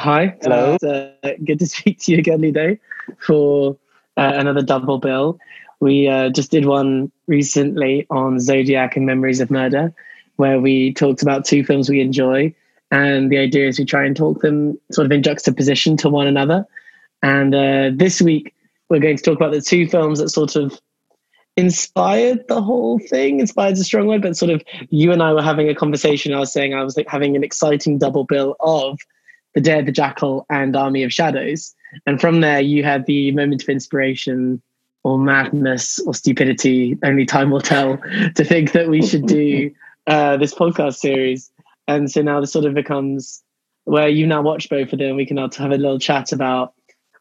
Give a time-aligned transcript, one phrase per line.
[0.00, 0.34] Hi.
[0.40, 0.78] Hello.
[0.82, 2.78] Uh, good to speak to you again, Ludo,
[3.18, 3.76] for
[4.16, 5.38] uh, another double bill.
[5.80, 9.92] We uh, just did one recently on Zodiac and Memories of Murder,
[10.36, 12.54] where we talked about two films we enjoy.
[12.90, 16.26] And the idea is we try and talk them sort of in juxtaposition to one
[16.26, 16.66] another.
[17.22, 18.54] And uh, this week,
[18.88, 20.80] we're going to talk about the two films that sort of
[21.58, 23.40] inspired the whole thing.
[23.40, 26.32] Inspired is a strong word, but sort of you and I were having a conversation.
[26.32, 28.98] I was saying I was like having an exciting double bill of
[29.54, 31.74] The Day of the Jackal and Army of Shadows.
[32.06, 34.62] And from there, you had the moment of inspiration
[35.02, 37.98] or madness or stupidity, only time will tell,
[38.34, 39.70] to think that we should do
[40.06, 41.50] uh, this podcast series.
[41.88, 43.42] And so now this sort of becomes
[43.84, 45.16] where you now watch both of them.
[45.16, 46.74] We can now have a little chat about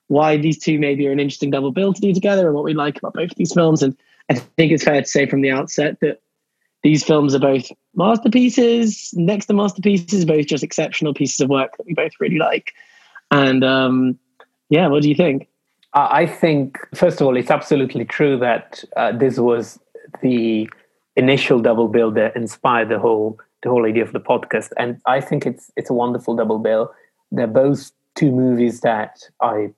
[0.08, 2.74] why these two maybe are an interesting double bill to do together and what we
[2.74, 3.82] like about both of these films.
[3.82, 3.96] And
[4.30, 6.22] I think it's fair to say from the outset that
[6.84, 11.86] these films are both masterpieces, next to masterpieces, both just exceptional pieces of work that
[11.86, 12.74] we both really like.
[13.32, 14.18] And um,
[14.70, 15.48] yeah, what do you think?
[15.94, 19.80] I think, first of all, it's absolutely true that uh, this was
[20.22, 20.70] the
[21.16, 25.20] initial double bill that inspired the whole the whole idea of the podcast, and I
[25.20, 26.94] think it's it's a wonderful double bill.
[27.32, 29.72] They're both two movies that I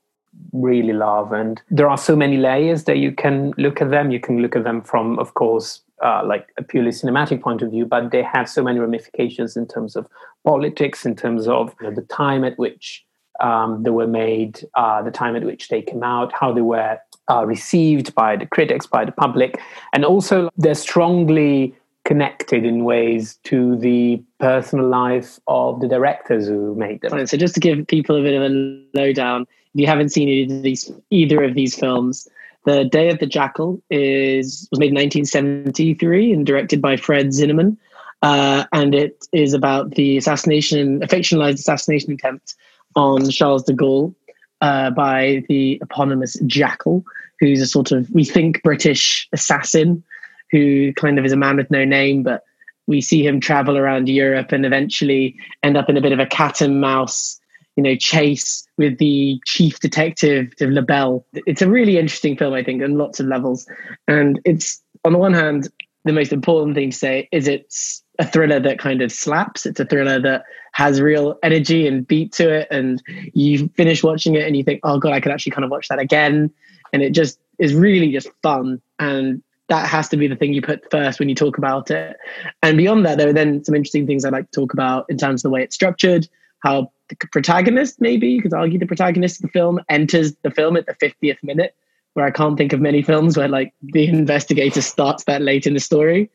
[0.52, 4.12] really love, and there are so many layers that you can look at them.
[4.12, 7.71] You can look at them from, of course, uh, like a purely cinematic point of
[7.71, 10.07] view, but they have so many ramifications in terms of
[10.45, 13.05] politics, in terms of you know, the time at which
[13.39, 16.97] um, they were made, uh, the time at which they came out, how they were
[17.29, 19.59] uh, received by the critics, by the public,
[19.94, 26.75] and also they're strongly connected in ways to the personal life of the directors who
[26.75, 27.25] made them.
[27.27, 28.49] So, just to give people a bit of a
[28.94, 32.27] lowdown, if you haven't seen either of these, either of these films,
[32.66, 37.78] The Day of the Jackal is was made in 1973 and directed by Fred Zinnemann.
[38.22, 42.56] Uh, and it is about the assassination, a fictionalized assassination attempt
[42.95, 44.14] on Charles de Gaulle
[44.62, 47.03] uh, by the eponymous Jackal,
[47.40, 50.03] who's a sort of, we think, British assassin
[50.52, 52.44] who kind of is a man with no name, but
[52.85, 56.25] we see him travel around Europe and eventually end up in a bit of a
[56.25, 57.40] cat and mouse,
[57.76, 61.26] you know, chase with the chief detective of Lebel.
[61.34, 63.68] It's a really interesting film, I think, on lots of levels.
[64.08, 65.70] And it's on the one hand,
[66.04, 69.66] the most important thing to say is it's a thriller that kind of slaps.
[69.66, 70.44] It's a thriller that
[70.74, 72.68] has real energy and beat to it.
[72.72, 73.02] And
[73.34, 75.88] you finish watching it and you think, oh God, I could actually kind of watch
[75.90, 76.52] that again.
[76.94, 78.82] And it just is really just fun.
[79.00, 82.18] And that has to be the thing you put first when you talk about it.
[82.62, 85.18] And beyond that, there are then some interesting things I'd like to talk about in
[85.18, 86.28] terms of the way it's structured,
[86.61, 90.77] how the protagonist, maybe you could argue the protagonist of the film enters the film
[90.77, 91.75] at the 50th minute,
[92.13, 95.73] where I can't think of many films where like the investigator starts that late in
[95.73, 96.29] the story.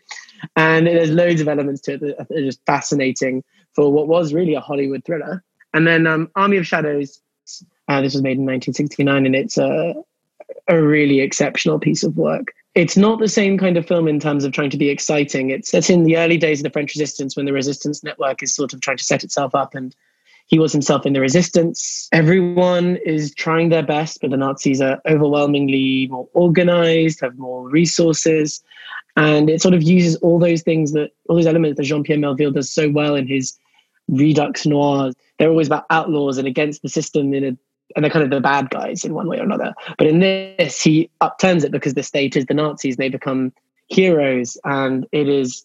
[0.55, 3.43] And there's loads of elements to it that are just fascinating
[3.75, 5.43] for what was really a Hollywood thriller.
[5.73, 7.21] And then um, Army of Shadows,
[7.89, 9.95] uh, this was made in 1969, and it's a,
[10.69, 14.45] a really exceptional piece of work it's not the same kind of film in terms
[14.45, 15.49] of trying to be exciting.
[15.49, 18.55] It's set in the early days of the French resistance when the resistance network is
[18.55, 19.97] sort of trying to set itself up and
[20.47, 22.09] he was himself in the resistance.
[22.13, 28.63] Everyone is trying their best, but the Nazis are overwhelmingly more organized, have more resources.
[29.17, 32.19] And it sort of uses all those things that, all those elements that Jean Pierre
[32.19, 33.59] Melville does so well in his
[34.09, 35.13] Redux Noir.
[35.39, 37.57] They're always about outlaws and against the system in a
[37.95, 39.73] and they're kind of the bad guys in one way or another.
[39.97, 43.53] But in this, he upturns it because the state is the Nazis and they become
[43.87, 45.65] heroes, and it is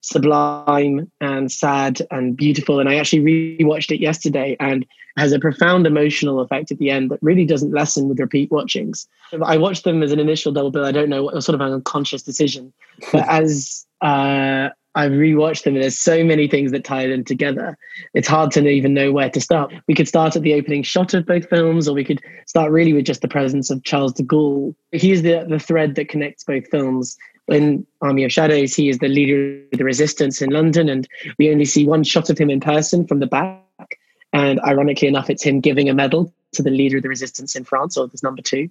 [0.00, 2.80] sublime and sad and beautiful.
[2.80, 7.10] And I actually rewatched it yesterday and has a profound emotional effect at the end
[7.10, 9.06] that really doesn't lessen with repeat watchings.
[9.44, 10.84] I watched them as an initial double bill.
[10.84, 12.72] I don't know what sort of an unconscious decision,
[13.12, 17.78] but as uh, I've rewatched them and there's so many things that tie them together.
[18.14, 19.72] It's hard to even know where to start.
[19.86, 22.92] We could start at the opening shot of both films, or we could start really
[22.92, 24.74] with just the presence of Charles de Gaulle.
[24.90, 27.16] He's the, the thread that connects both films.
[27.50, 31.50] In Army of Shadows, he is the leader of the resistance in London, and we
[31.50, 33.98] only see one shot of him in person from the back.
[34.32, 37.64] And ironically enough, it's him giving a medal to the leader of the resistance in
[37.64, 38.68] France, or this number two.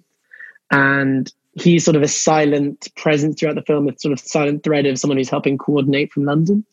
[0.70, 4.86] And he's sort of a silent presence throughout the film, a sort of silent thread
[4.86, 6.64] of someone who's helping coordinate from London.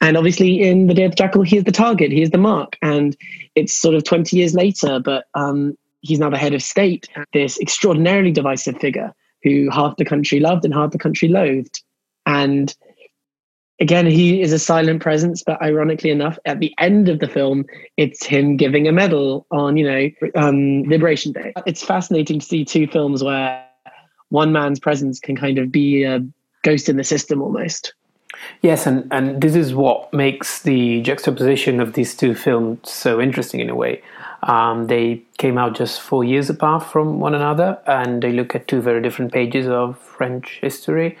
[0.00, 2.38] And obviously, in The Day of the Jackal, he is the target, he is the
[2.38, 2.76] mark.
[2.82, 3.16] And
[3.54, 7.60] it's sort of 20 years later, but um, he's now the head of state, this
[7.60, 11.82] extraordinarily divisive figure who half the country loved and half the country loathed.
[12.26, 12.74] And
[13.80, 17.64] again, he is a silent presence, but ironically enough, at the end of the film,
[17.96, 21.52] it's him giving a medal on, you know, um, Liberation Day.
[21.66, 23.64] It's fascinating to see two films where
[24.30, 26.20] one man's presence can kind of be a
[26.62, 27.94] ghost in the system almost.
[28.62, 33.60] Yes, and, and this is what makes the juxtaposition of these two films so interesting
[33.60, 34.02] in a way.
[34.42, 38.68] Um, they came out just four years apart from one another, and they look at
[38.68, 41.18] two very different pages of French history.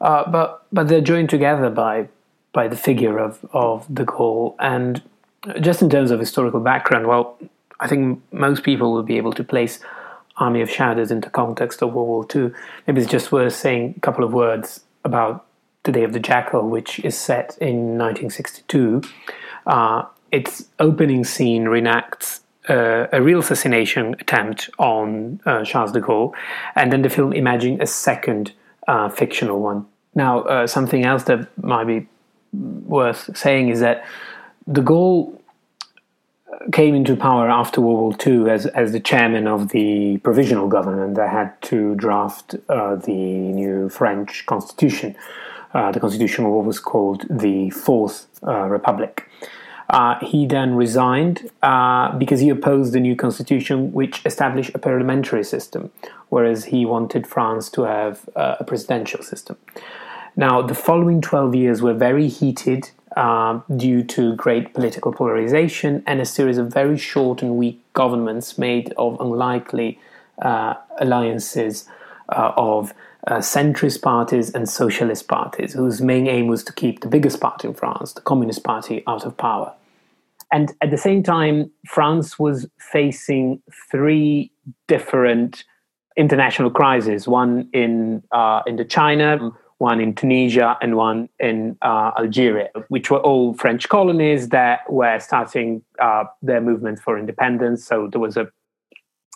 [0.00, 2.08] Uh, but but they're joined together by
[2.52, 4.54] by the figure of of de Gaulle.
[4.58, 5.02] And
[5.60, 7.38] just in terms of historical background, well,
[7.80, 9.80] I think most people will be able to place
[10.36, 12.52] Army of Shadows into context of World War II.
[12.86, 15.44] Maybe it's just worth saying a couple of words about
[15.84, 19.02] the Day of the Jackal, which is set in 1962.
[19.66, 26.32] Uh, its opening scene reenacts uh, a real assassination attempt on uh, Charles de Gaulle,
[26.76, 28.52] and then the film imagines a second
[28.86, 29.86] uh, fictional one.
[30.14, 32.06] Now, uh, something else that might be
[32.52, 34.04] worth saying is that
[34.70, 35.40] de Gaulle
[36.72, 41.14] came into power after World War II as, as the chairman of the provisional government
[41.14, 45.16] that had to draft uh, the new French constitution.
[45.72, 49.28] Uh, the constitution of what was called the Fourth uh, Republic.
[49.88, 55.42] Uh, he then resigned uh, because he opposed the new constitution, which established a parliamentary
[55.42, 55.90] system,
[56.28, 59.56] whereas he wanted France to have uh, a presidential system.
[60.36, 66.20] Now, the following 12 years were very heated uh, due to great political polarization and
[66.20, 69.98] a series of very short and weak governments made of unlikely
[70.40, 71.88] uh, alliances
[72.28, 72.94] uh, of
[73.26, 77.68] uh, centrist parties and socialist parties, whose main aim was to keep the biggest party
[77.68, 79.72] in France, the Communist Party, out of power.
[80.52, 84.50] And at the same time, France was facing three
[84.88, 85.64] different
[86.16, 93.10] international crises one in, uh, Indochina, one in Tunisia, and one in uh, Algeria, which
[93.10, 97.84] were all French colonies that were starting uh, their movement for independence.
[97.84, 98.50] So there was a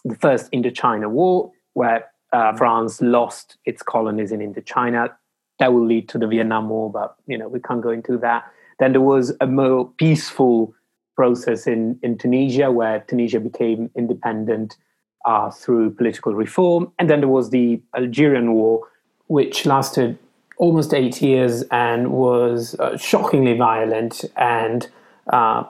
[0.05, 2.05] the first Indochina War, where
[2.35, 5.15] uh, France lost its colonies in Indochina.
[5.61, 8.45] That will lead to the Vietnam War, but you know we can't go into that.
[8.81, 10.75] Then there was a more peaceful
[11.15, 14.77] process in, in Tunisia, where Tunisia became independent
[15.25, 18.81] uh, through political reform, and then there was the Algerian War,
[19.29, 20.19] which lasted
[20.57, 24.89] almost eight years and was uh, shockingly violent and
[25.33, 25.65] uh,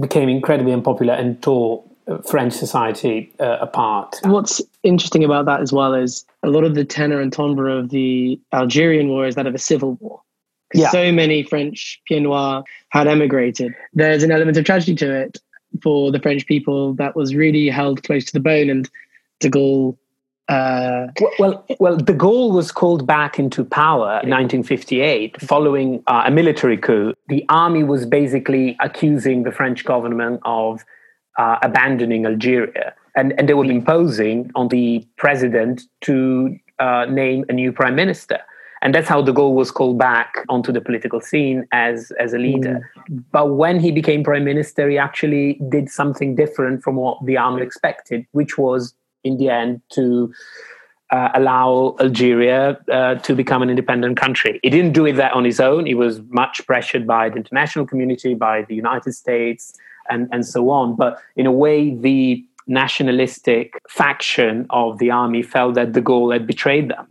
[0.00, 1.84] became incredibly unpopular and tore
[2.26, 4.16] French society uh, apart.
[4.24, 7.90] What's interesting about that as well is a lot of the tenor and timbre of
[7.90, 10.22] the Algerian war is that of a civil war.
[10.74, 10.90] Yeah.
[10.90, 13.74] So many French Pieds Noirs had emigrated.
[13.94, 15.38] There's an element of tragedy to it
[15.82, 18.70] for the French people that was really held close to the bone.
[18.70, 18.88] And
[19.40, 19.96] de Gaulle
[20.48, 21.08] uh,
[21.38, 26.78] well, well, de Gaulle was called back into power in 1958 following uh, a military
[26.78, 27.12] coup.
[27.28, 30.86] The army was basically accusing the French government of
[31.38, 32.94] uh, abandoning Algeria.
[33.16, 38.38] And, and they were imposing on the president to uh, name a new prime minister.
[38.80, 42.38] And that's how de Gaulle was called back onto the political scene as, as a
[42.38, 42.88] leader.
[43.10, 43.24] Mm.
[43.32, 47.62] But when he became prime minister, he actually did something different from what the army
[47.62, 48.94] expected, which was,
[49.24, 50.32] in the end, to
[51.10, 54.60] uh, allow Algeria uh, to become an independent country.
[54.62, 55.86] He didn't do it that on his own.
[55.86, 59.76] He was much pressured by the international community, by the United States,
[60.10, 60.96] and, and so on.
[60.96, 66.46] But in a way, the nationalistic faction of the army felt that de Gaulle had
[66.46, 67.06] betrayed them.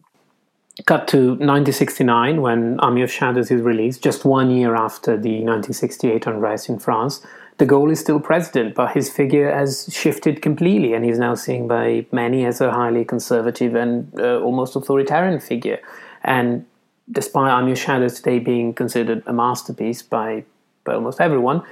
[0.85, 6.27] Cut to 1969 when Army of Shadows is released, just one year after the 1968
[6.27, 7.25] unrest in France.
[7.57, 11.67] De Gaulle is still president, but his figure has shifted completely, and he's now seen
[11.67, 15.79] by many as a highly conservative and uh, almost authoritarian figure.
[16.23, 16.67] And
[17.11, 20.43] despite Army of Shadows today being considered a masterpiece by,
[20.83, 21.63] by almost everyone,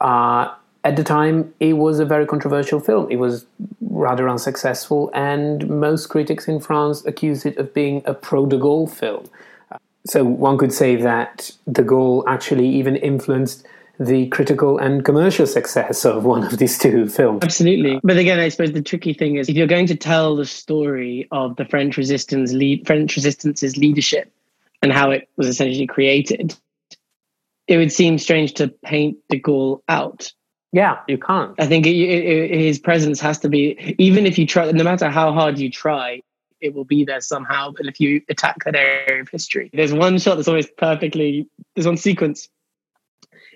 [0.00, 3.10] uh, at the time, it was a very controversial film.
[3.10, 3.46] It was
[3.80, 8.90] rather unsuccessful, and most critics in France accused it of being a pro de Gaulle
[8.90, 9.24] film.
[10.06, 13.66] So one could say that de Gaulle actually even influenced
[13.98, 17.42] the critical and commercial success of one of these two films.
[17.42, 18.00] Absolutely.
[18.02, 21.26] But again, I suppose the tricky thing is if you're going to tell the story
[21.30, 24.30] of the French resistance lead, French resistance's leadership
[24.82, 26.54] and how it was essentially created,
[27.68, 30.32] it would seem strange to paint de Gaulle out
[30.74, 31.54] yeah, you can't.
[31.60, 34.82] I think it, it, it, his presence has to be, even if you try, no
[34.82, 36.20] matter how hard you try,
[36.60, 37.70] it will be there somehow.
[37.70, 41.86] But if you attack that area of history, there's one shot that's always perfectly, there's
[41.86, 42.48] one sequence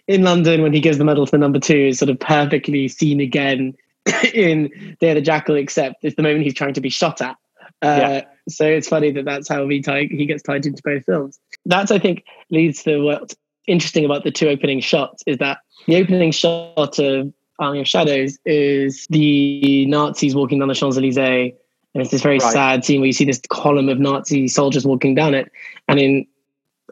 [0.07, 2.87] in London when he gives the medal to the number two is sort of perfectly
[2.87, 3.75] seen again
[4.33, 7.35] in Day of the Jackal, except it's the moment he's trying to be shot at.
[7.83, 8.25] Uh, yeah.
[8.49, 11.41] So it's funny that that's how he, tie, he gets tied into both films.
[11.67, 13.35] That's, I think, leads to what's
[13.69, 18.39] interesting about the two opening shots is that the opening shot of Army of Shadows
[18.45, 21.53] is the Nazis walking down the Champs Elysees,
[21.95, 22.53] and it's this very right.
[22.53, 25.51] sad scene where you see this column of Nazi soldiers walking down it.
[25.89, 26.27] And in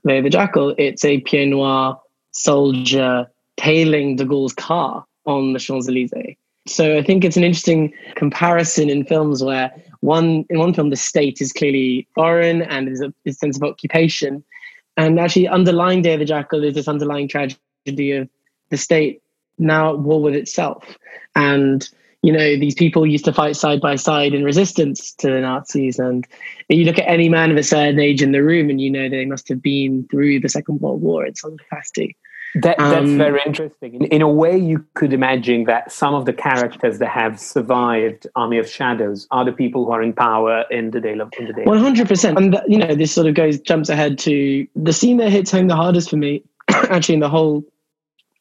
[0.05, 2.01] of the Jackal, it's a Pied Noir
[2.33, 6.37] soldier tailing de Gaulle's car on the Champs Elysees.
[6.67, 10.97] So I think it's an interesting comparison in films where one in one film the
[10.97, 14.45] state is clearly foreign and there's a, a sense of occupation,
[14.97, 18.29] and actually underlying Day of the Jackal is this underlying tragedy of
[18.71, 19.23] the state
[19.59, 20.97] now at war with itself.
[21.35, 21.89] And
[22.23, 25.99] you know these people used to fight side by side in resistance to the Nazis,
[25.99, 26.27] and
[26.69, 29.09] you look at any man of a certain age in the room, and you know
[29.09, 32.17] they must have been through the Second World War in some capacity.
[32.63, 33.95] That, that's um, very interesting.
[33.95, 38.27] In, in, a way, you could imagine that some of the characters that have survived
[38.35, 41.49] Army of Shadows are the people who are in power in the day of in
[41.49, 41.65] the day.
[41.65, 42.39] One hundred percent.
[42.39, 45.69] And you know, this sort of goes jumps ahead to the scene that hits home
[45.69, 47.63] the hardest for me, actually, in the whole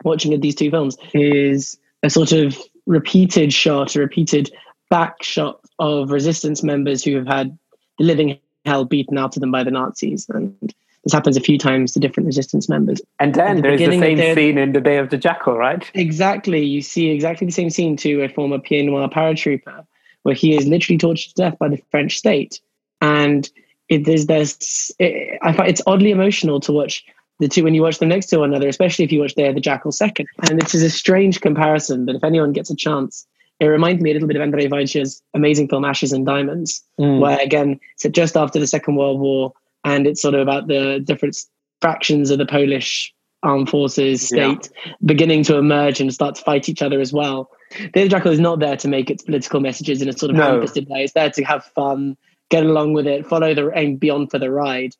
[0.06, 4.50] watching of these two films, is a sort of repeated shot, a repeated
[4.90, 7.58] back shot of resistance members who have had
[7.98, 10.74] the living hell beaten out of them by the Nazis and
[11.06, 13.00] this happens a few times to different resistance members.
[13.20, 15.90] And then the there's the same scene in The Day of the Jackal, right?
[15.94, 16.66] Exactly.
[16.66, 19.86] You see exactly the same scene to a former Pied Noir paratrooper
[20.24, 22.60] where he is literally tortured to death by the French state.
[23.02, 23.48] And
[23.88, 27.06] it is this, it, I find it's oddly emotional to watch
[27.40, 29.48] the two when you watch them next to one another, especially if you watch Day
[29.48, 30.28] of the Jackal second.
[30.50, 33.28] And this is a strange comparison, but if anyone gets a chance,
[33.60, 37.20] it reminds me a little bit of Andrzej Wajda's amazing film Ashes and Diamonds, mm.
[37.20, 39.54] where again, it's just after the Second World War,
[39.86, 41.38] and it's sort of about the different
[41.80, 43.13] fractions of the Polish
[43.44, 44.94] armed forces state yeah.
[45.06, 47.51] beginning to emerge and start to fight each other as well.
[47.94, 50.44] The Jackal is not there to make its political messages in a sort of no.
[50.44, 51.04] ham-fisted way.
[51.04, 52.18] It's there to have fun,
[52.50, 54.96] get along with it, follow the aim beyond for the ride.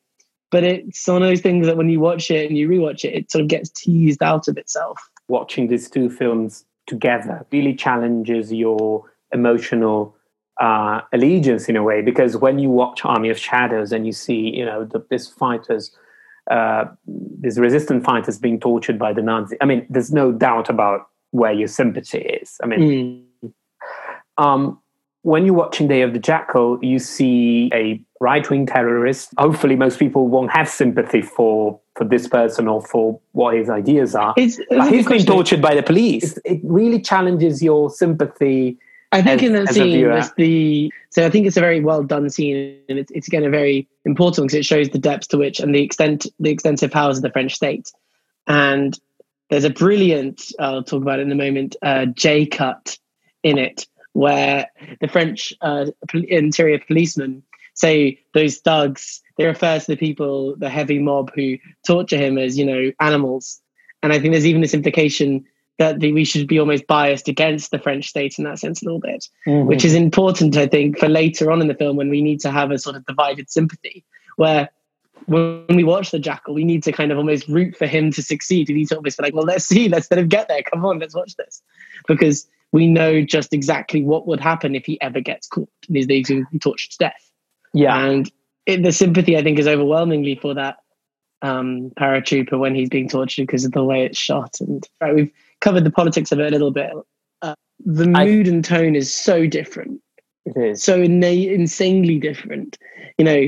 [0.51, 3.15] But it's one of those things that when you watch it and you rewatch it,
[3.15, 5.01] it sort of gets teased out of itself.
[5.27, 10.15] Watching these two films together really challenges your emotional
[10.60, 14.56] uh, allegiance in a way because when you watch Army of Shadows and you see
[14.56, 15.92] you know the, these fighters,
[16.50, 21.08] uh, these resistant fighters being tortured by the Nazis, I mean, there's no doubt about
[21.32, 22.58] where your sympathy is.
[22.64, 23.54] I mean, mm.
[24.38, 24.80] um,
[25.24, 29.34] when you're watching Day of the Jackal, you see a right-wing terrorist.
[29.38, 34.16] Hopefully, most people won't have sympathy for for this person or for what his ideas
[34.16, 34.34] are.
[34.38, 36.38] It's, but he's being tortured by the police.
[36.46, 38.78] It really challenges your sympathy
[39.12, 42.04] I think as, in that scene was the so I think it's a very well
[42.04, 45.38] done scene, and it's, it's again a very important because it shows the depths to
[45.38, 47.92] which and the extent the extensive powers of the French state.
[48.48, 49.00] And
[49.50, 52.98] there's a brilliant I'll talk about it in a moment uh, J cut
[53.44, 54.68] in it where
[55.02, 57.44] the French uh, interior policemen
[57.74, 62.58] say those thugs they refer to the people the heavy mob who torture him as
[62.58, 63.62] you know animals,
[64.02, 65.46] and I think there's even this implication
[65.77, 68.86] that the, we should be almost biased against the French state in that sense a
[68.86, 69.67] little bit, mm-hmm.
[69.67, 72.51] which is important, I think, for later on in the film when we need to
[72.51, 74.05] have a sort of divided sympathy
[74.38, 74.70] where
[75.27, 78.22] when we watch the jackal, we need to kind of almost root for him to
[78.22, 78.67] succeed.
[78.67, 80.62] We need to almost be like, well, let's see, let's let him get there.
[80.62, 81.62] Come on, let's watch this.
[82.08, 86.05] Because we know just exactly what would happen if he ever gets caught and is
[86.05, 86.24] being
[86.60, 87.32] tortured to death.
[87.74, 87.98] Yeah.
[87.98, 88.32] And
[88.65, 90.77] it, the sympathy, I think, is overwhelmingly for that
[91.41, 94.60] um, paratrooper when he's being tortured because of the way it's shot.
[94.60, 95.32] And right, we've
[95.66, 96.92] covered the politics of it a little bit.
[97.42, 100.00] Uh, the mood I, and tone is so different.
[100.46, 102.78] It is so ina- insanely different.
[103.18, 103.48] You know,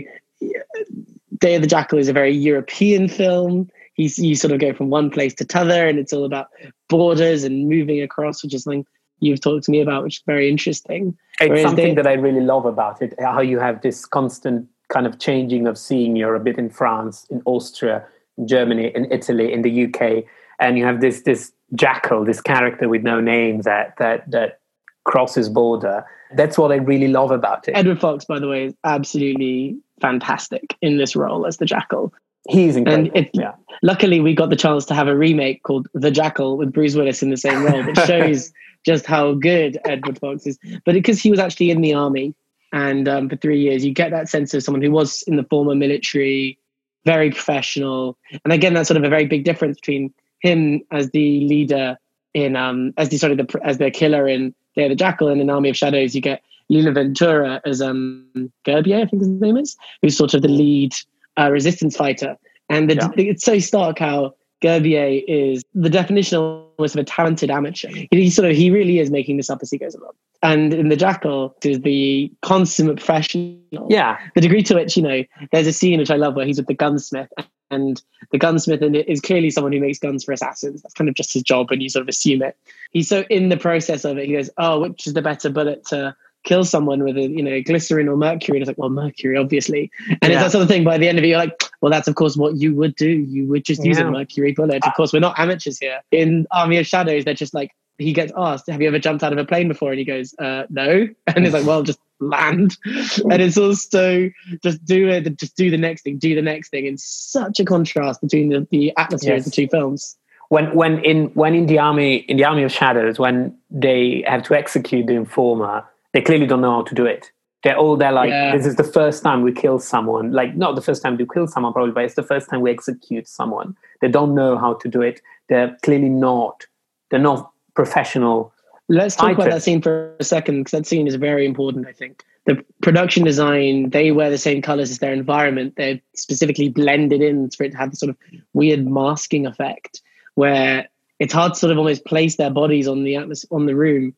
[1.37, 3.69] Day of the Jackal is a very European film.
[3.93, 6.47] He's, you sort of go from one place to t'other, and it's all about
[6.89, 8.85] borders and moving across, which is something
[9.19, 11.15] you've talked to me about, which is very interesting.
[11.39, 13.13] It's Whereas something they, that I really love about it.
[13.19, 17.27] How you have this constant kind of changing of seeing you're a bit in France,
[17.29, 18.03] in Austria,
[18.39, 20.23] in Germany, in Italy, in the UK,
[20.59, 24.59] and you have this this jackal, this character with no name that that that
[25.03, 26.05] crosses border.
[26.35, 27.71] That's what I really love about it.
[27.71, 32.13] Edward Fox, by the way, is absolutely fantastic in this role as the jackal.
[32.49, 33.11] He's incredible.
[33.15, 33.53] And it, yeah.
[33.81, 37.21] luckily, we got the chance to have a remake called The Jackal with Bruce Willis
[37.21, 38.53] in the same role, which shows
[38.85, 40.57] just how good Edward Fox is.
[40.85, 42.33] But because he was actually in the army
[42.71, 45.43] and um, for three years, you get that sense of someone who was in the
[45.43, 46.57] former military,
[47.05, 48.17] very professional.
[48.43, 51.97] And again, that's sort of a very big difference between him as the leader
[52.33, 55.27] in um as the sort of the as the killer in Day of the Jackal
[55.27, 56.13] and in Army of Shadows.
[56.15, 60.41] You get Lino Ventura as um Gerbier, I think his name is, who's sort of
[60.41, 60.93] the lead
[61.37, 62.37] uh, resistance fighter.
[62.69, 63.09] And the, yeah.
[63.15, 67.89] it's so stark how Gerbier is the definition almost of a talented amateur.
[68.11, 70.13] He sort of he really is making this up as he goes along.
[70.43, 73.87] And in the Jackal is the consummate professional.
[73.89, 74.17] Yeah.
[74.35, 76.67] The degree to which, you know, there's a scene which I love where he's with
[76.67, 77.29] the gunsmith
[77.71, 80.81] and the gunsmith in it is clearly someone who makes guns for assassins.
[80.81, 82.57] That's kind of just his job and you sort of assume it.
[82.91, 85.85] He's so in the process of it, he goes, Oh, which is the better bullet
[85.87, 88.57] to kill someone with a you know glycerin or mercury.
[88.57, 89.91] And it's like, well, mercury, obviously.
[90.21, 90.37] And Yeah.
[90.37, 90.83] it's that sort of thing.
[90.83, 93.09] By the end of it, you're like, well, that's of course what you would do.
[93.09, 94.85] You would just use a mercury bullet.
[94.85, 95.99] Of course, we're not amateurs here.
[96.11, 99.31] In Army of Shadows, they're just like he gets asked, "Have you ever jumped out
[99.33, 102.77] of a plane before?" And he goes, uh, "No." And he's like, "Well, just land."
[103.31, 104.29] And it's also
[104.63, 106.87] just do it, just do the next thing, do the next thing.
[106.87, 109.45] And such a contrast between the, the atmosphere Yes.
[109.47, 110.15] of the two films.
[110.49, 114.43] when when in when in the army in the army of shadows when they have
[114.43, 117.23] to execute the informer they clearly don't know how to do it
[117.63, 118.55] they're all they're like Yeah.
[118.55, 121.47] this is the first time we kill someone like not the first time we kill
[121.47, 124.87] someone probably but it's the first time we execute someone they don't know how to
[124.87, 126.65] do it they're clearly not
[127.09, 128.51] they're not professional
[128.89, 131.91] Let's talk about that scene for a second because that scene is very important, I
[131.91, 132.23] think.
[132.45, 135.73] The production design, they wear the same colors as their environment.
[135.75, 138.17] They're specifically blended in for it to have this sort of
[138.53, 140.01] weird masking effect
[140.35, 140.87] where
[141.19, 144.15] it's hard to sort of almost place their bodies on the atmosphere, on the room.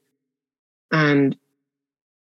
[0.91, 1.35] And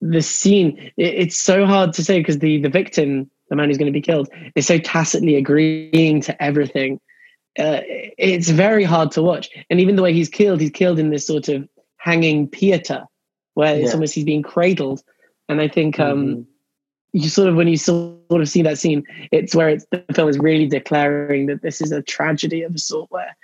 [0.01, 3.79] the scene, it, it's so hard to say because the, the victim, the man who's
[3.79, 7.01] going to be killed, is so tacitly agreeing to everything.
[7.59, 7.81] Uh,
[8.17, 9.51] it's very hard to watch.
[9.71, 13.07] And even the way he's killed, he's killed in this sort of hanging pieta
[13.55, 13.95] where it's Yeah.
[13.95, 15.03] almost he's being cradled.
[15.49, 16.47] And I think um, Mhm.
[17.13, 19.03] you sort of when you sort of see that scene,
[19.33, 22.79] it's where it's, the film is really declaring that this is a tragedy of a
[22.79, 23.37] sort where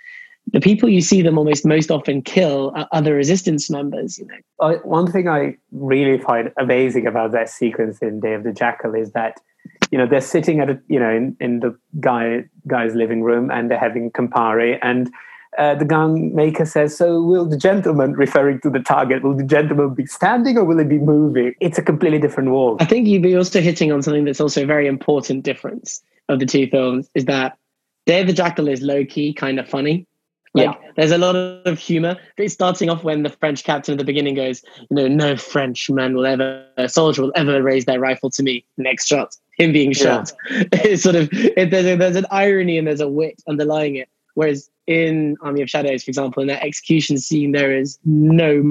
[0.52, 4.16] the people you see them almost most often kill are other resistance members.
[4.18, 8.52] You know, one thing I really find amazing about that sequence in Day of the
[8.52, 9.40] Jackal is that
[9.90, 13.50] you know they're sitting at a you know in, in the guy guy's living room
[13.50, 15.10] and they're having Campari and
[15.58, 19.44] uh, the gun maker says, "So will the gentleman, referring to the target, will the
[19.44, 22.82] gentleman be standing or will he be moving?" It's a completely different world.
[22.82, 26.40] I think you'd be also hitting on something that's also a very important difference of
[26.40, 27.56] the two films is that
[28.04, 30.06] Day the Jackal is low key, kind of funny.
[30.54, 32.16] Like there's a lot of humor.
[32.38, 36.14] It's starting off when the French captain at the beginning goes, you know, no Frenchman
[36.14, 38.64] will ever, a soldier will ever raise their rifle to me.
[38.78, 40.24] Next shot, him being Yeah.
[40.24, 40.32] shot.
[40.72, 44.08] It's sort of it, there's, a, there's an irony and there's a wit underlying it.
[44.34, 48.62] Whereas in Army of Shadows, for example, in that execution scene, there is no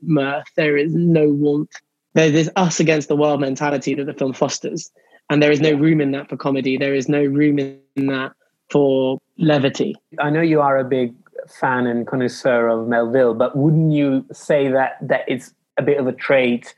[0.00, 1.72] mirth, there is no warmth.
[2.14, 4.90] There's this us against the world mentality that the film fosters,
[5.28, 6.76] and there is no room in that for comedy.
[6.78, 8.32] There is no room in that
[8.70, 9.94] for levity.
[10.18, 11.14] I know you are a big
[11.60, 16.06] fan and connoisseur of Melville, but wouldn't you say that that it's a bit of
[16.06, 16.74] a trait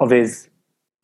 [0.00, 0.48] of his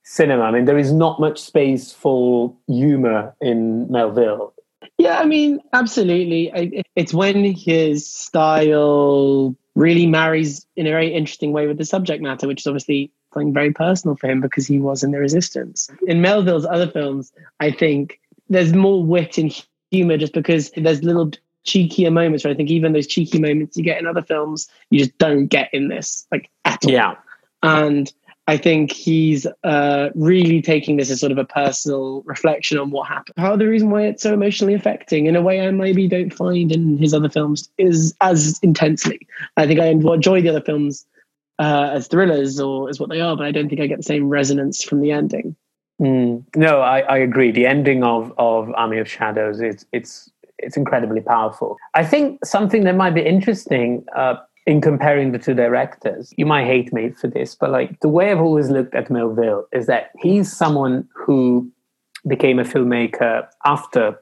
[0.03, 0.45] cinema?
[0.45, 4.55] I mean, there is not much space for humor in Melville.
[4.99, 6.53] Yeah, I mean, absolutely.
[6.53, 12.23] I, it's when his style really marries in a very interesting way with the subject
[12.23, 15.89] matter, which is obviously something very personal for him because he was in the resistance.
[16.07, 21.31] In Melville's other films, I think there's more wit and humor just because there's little
[21.65, 24.99] cheekier moments where I think even those cheeky moments you get in other films, you
[24.99, 26.93] just don't get in this, like at all.
[26.93, 27.15] Yeah.
[27.63, 28.13] And
[28.49, 33.07] I think he's uh, really taking this as sort of a personal reflection on what
[33.07, 33.37] happened.
[33.37, 36.33] Part of the reason why it's so emotionally affecting, in a way I maybe don't
[36.33, 39.21] find in his other films, is as intensely.
[39.57, 41.07] I think I enjoy the other films
[41.61, 44.03] uh, as thrillers or as what they are, but I don't think I get the
[44.03, 45.55] same resonance from the ending.
[46.01, 46.45] Mm.
[46.57, 47.53] No, I, I agree.
[47.53, 51.77] The ending of, of Army of Shadows, it's it's it's incredibly powerful.
[51.95, 56.67] I think something that might be interesting uh, in comparing the two directors, you might
[56.67, 60.11] hate me for this, but like the way I've always looked at Melville is that
[60.21, 61.71] he's someone who
[62.27, 64.17] became a filmmaker after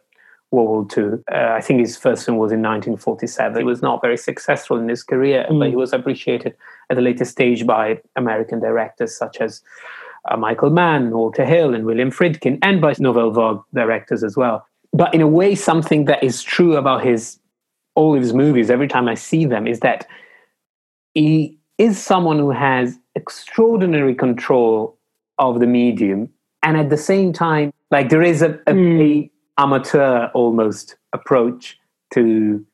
[0.50, 1.18] World War II.
[1.31, 3.59] Uh, I think his first film was in 1947.
[3.59, 5.59] He was not very successful in his career, Mm.
[5.61, 6.57] but he was appreciated
[6.88, 9.62] at a later stage by American directors such as
[10.31, 14.66] uh, Michael Mann, Walter Hill, and William Friedkin, and by Nouvelle Vague directors as well.
[14.92, 17.38] But in a way, something that is true about his
[17.94, 20.07] all of his movies, every time I see them, is that
[21.14, 24.99] he is someone who has extraordinary control
[25.38, 26.29] of the medium,
[26.62, 29.01] and at the same time, like there is a, a, Mm.
[29.01, 31.79] a amateur almost approach
[32.14, 32.64] to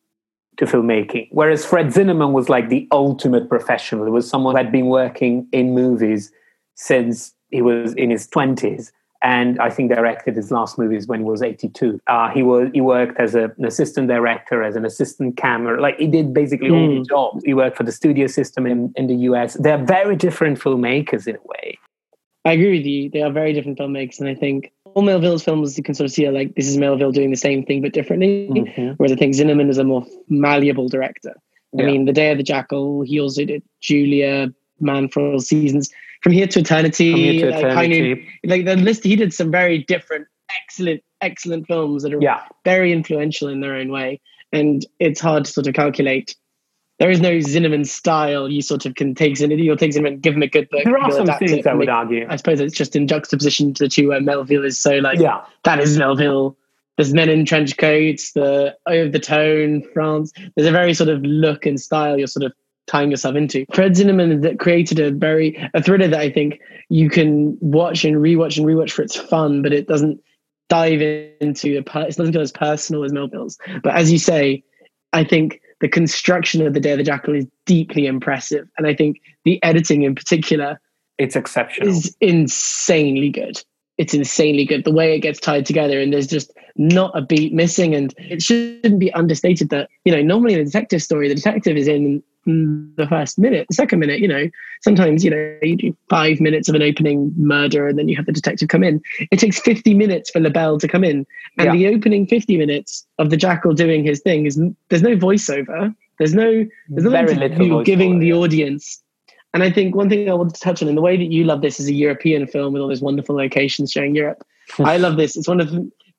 [0.58, 1.28] to filmmaking.
[1.32, 4.06] Whereas Fred Zinnemann was like the ultimate professional.
[4.06, 6.32] He was someone who had been working in movies
[6.74, 8.90] since he was in his twenties,
[9.22, 12.00] and I think directed his last movies when he was eighty-two.
[12.06, 15.98] Uh, he was he worked as a, an assistant director, as an assistant camera, like
[15.98, 17.08] he did basically all the Mm.
[17.08, 17.42] jobs.
[17.44, 19.54] He worked for the studio system in, in the US.
[19.54, 21.78] They're very different filmmakers in a way.
[22.44, 23.10] I agree with you.
[23.10, 26.12] They are very different filmmakers, and I think all Melville's films you can sort of
[26.12, 28.46] see are like this is Melville doing the same thing but differently.
[28.98, 31.34] Whereas I think Zinnemann is a more malleable director.
[31.78, 31.86] I Yeah.
[31.86, 35.90] mean, The Day of the Jackal, he also did Julia, Man for All Seasons,
[36.26, 37.12] From Here to Eternity.
[37.12, 37.64] From Here to like.
[37.64, 38.28] Eternity.
[38.44, 40.26] like the list, he did some very different,
[40.60, 42.40] excellent, excellent films that are Yeah.
[42.64, 44.20] very influential in their own way.
[44.52, 46.34] And it's hard to sort of calculate
[46.98, 48.48] there is no Zinnemann style.
[48.50, 50.82] You sort of can take Zinnemann, you'll take Zinnemann, give him a good book.
[50.82, 52.26] There are some things I would make- argue.
[52.28, 55.42] I suppose it's just in juxtaposition to the two where Melville is so like Yeah,
[55.62, 56.56] that is Melville.
[56.96, 60.32] There's men in trench coats, the over the tone, France.
[60.56, 62.52] There's a very sort of look and style you're sort of
[62.86, 63.64] tying yourself into.
[63.72, 68.16] Fred Zinnemann that created a very a thriller that I think you can watch and
[68.16, 70.20] rewatch and rewatch for its fun, but it doesn't
[70.68, 71.00] dive
[71.40, 73.58] into a per- it doesn't go as personal as Melville's.
[73.82, 74.62] But as you say,
[75.12, 78.94] I think the construction of the Day of the Jackal is deeply impressive, and I
[78.94, 80.80] think the editing in particular
[81.18, 81.88] it's exceptional.
[81.88, 83.60] is insanely good.
[83.98, 84.84] It's insanely good.
[84.84, 87.94] The way it gets tied together, and there's just not a beat missing.
[87.94, 91.76] And it shouldn't be understated that you know normally in a detective story, the detective
[91.76, 94.20] is in the first minute, the second minute.
[94.20, 94.48] You know,
[94.82, 98.26] sometimes you know you do five minutes of an opening murder, and then you have
[98.26, 99.00] the detective come in.
[99.30, 101.26] It takes 50 minutes for Lebel to come in,
[101.58, 101.72] and Yeah.
[101.72, 105.94] the opening 50 minutes of the jackal doing his thing is there's no voiceover.
[106.18, 109.02] There's no there's nothing Very little giving the audience.
[109.52, 111.44] And I think one thing I wanted to touch on in the way that you
[111.44, 114.44] love this as a European film with all those wonderful locations showing Europe.
[114.80, 115.36] I love this.
[115.36, 115.70] It's one of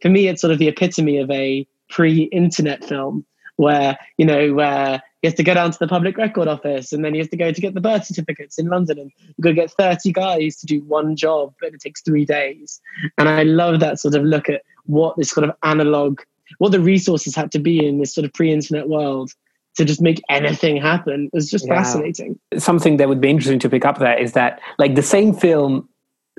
[0.02, 5.02] for me, it's sort of the epitome of a pre-internet film where you know where
[5.22, 7.38] he has to go down to the public record office and then he has to
[7.38, 10.58] go to get the birth certificates in London and you've got to get 30 guys
[10.58, 12.80] to do one job but it takes three days.
[13.18, 16.22] And I love that sort of look at what this sort of analog,
[16.60, 19.32] what the resources had to be in this sort of pre-internet world
[19.76, 21.26] to just make anything happen.
[21.26, 21.76] It was just Yeah.
[21.84, 22.40] fascinating.
[22.58, 25.88] something that would be interesting to pick up there is that like the same film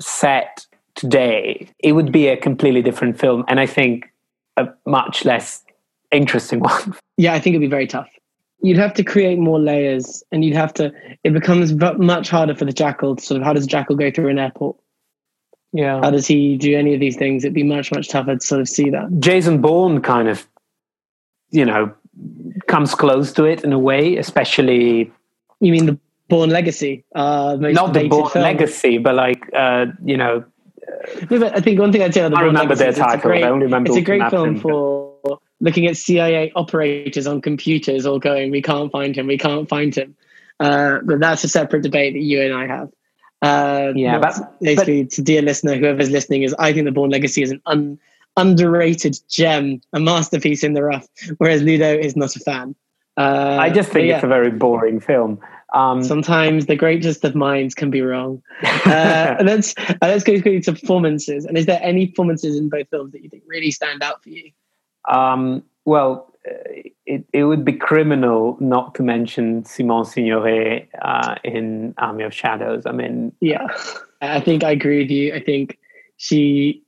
[0.01, 0.65] set
[0.95, 4.11] today it would be a completely different film and i think
[4.57, 5.63] a much less
[6.11, 8.09] interesting one Yeah, I think it'd be very tough.
[8.61, 10.91] You'd have to create more layers, and you'd have to.
[11.23, 13.15] It becomes v- much harder for the jackal.
[13.15, 14.75] To sort of, how does a jackal go through an airport?
[15.71, 17.43] yeah How does he do any of these things?
[17.43, 19.07] It'd be much, much tougher to sort of see that.
[19.19, 20.47] jason bourne kind of
[21.51, 21.93] you know
[22.67, 25.11] comes close to it in a way especially
[25.61, 27.05] You mean the bourne Legacy?
[27.15, 28.43] Uh, most not the bourne film.
[28.43, 30.43] legacy but like uh you know
[31.29, 32.89] No, but I think one thing I'd say about the i Bourne remember Legacy their
[32.89, 35.08] is it's a title great- i only remember it's a great film for
[35.59, 39.93] looking at CIA operators on computers all going, we can't find him, we can't find
[39.93, 40.15] him.
[40.59, 42.89] Uh, but that's a separate debate that you and I have.
[43.41, 47.41] Uh, Yeah, but- basically, to dear listener, whoever's listening, is I think the Bourne Legacy
[47.41, 47.97] is an un,
[48.35, 52.75] underrated gem, a masterpiece in the rough, whereas Ludo is not a fan.
[53.17, 55.37] Uh, i just think yeah, it's a very boring film
[55.73, 58.41] um sometimes the greatest of minds can be wrong.
[58.85, 61.45] Uh, and let's uh, let's go quickly to performances.
[61.45, 64.29] And is there any performances in both films that you think really stand out for
[64.29, 64.51] you?
[65.07, 66.53] Um, well, uh,
[67.05, 72.85] it, it would be criminal not to mention Simone Signoret uh, in Army of Shadows.
[72.85, 73.67] I mean, Yeah,
[74.21, 75.33] I think I agree with you.
[75.33, 75.79] I think
[76.17, 76.83] she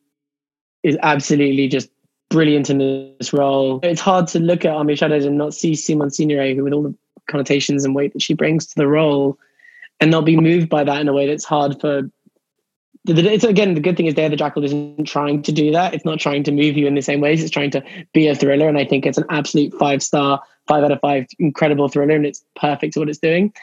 [0.83, 1.89] is absolutely just
[2.29, 2.77] brilliant in
[3.19, 3.79] this role.
[3.83, 6.73] It's hard to look at Army of Shadows and not see Simone Signoret, who with
[6.73, 6.95] all the
[7.29, 9.37] connotations and weight that she brings to the role,
[9.99, 12.09] and not be moved by that in a way that's hard for.
[13.07, 15.93] It's again the good thing is Day of the Jackal isn't trying to do that.
[15.93, 17.41] It's not trying to move you in the same ways.
[17.41, 17.83] It's trying to
[18.13, 21.25] be a thriller, and I think it's an absolute five star, five out of five,
[21.39, 23.53] incredible thriller, and it's perfect at what it's doing.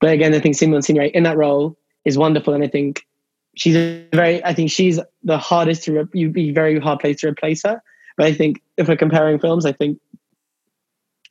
[0.00, 3.06] But again, I think Simone Signoret in that role is wonderful, and I think
[3.54, 4.44] she's a very.
[4.44, 5.92] I think she's the hardest to.
[5.92, 7.80] Re- you'd be very hard place to replace her.
[8.16, 10.00] But I think if we're comparing films, I think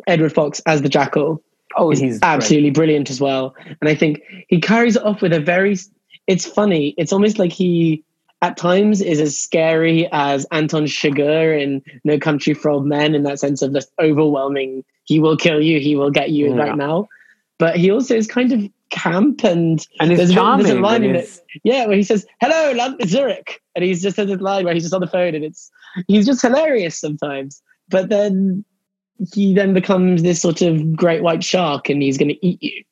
[0.08, 1.44] Edward Fox as the Jackal
[1.76, 3.56] oh, he's absolutely brilliant as well.
[3.82, 5.78] And I think he carries it off with a very.
[6.28, 6.94] It's funny.
[6.98, 8.04] It's almost like he
[8.42, 13.24] at times is as scary as Anton Chigurh in No Country for Old Men in
[13.24, 14.84] that sense of just overwhelming.
[15.06, 15.80] He will kill you.
[15.80, 16.56] He will get you Yeah.
[16.62, 17.08] right now.
[17.58, 20.66] But he also is kind of camp and and there's a- charming.
[20.68, 24.16] there's a line in he's- yeah, where he says, "Hello, Lon- Zurich," and he's just
[24.16, 25.72] says this line where he's just on the phone, and it's
[26.08, 27.62] he's just hilarious sometimes.
[27.90, 28.64] But then
[29.34, 32.84] he then becomes this sort of great white shark, and he's going to eat you.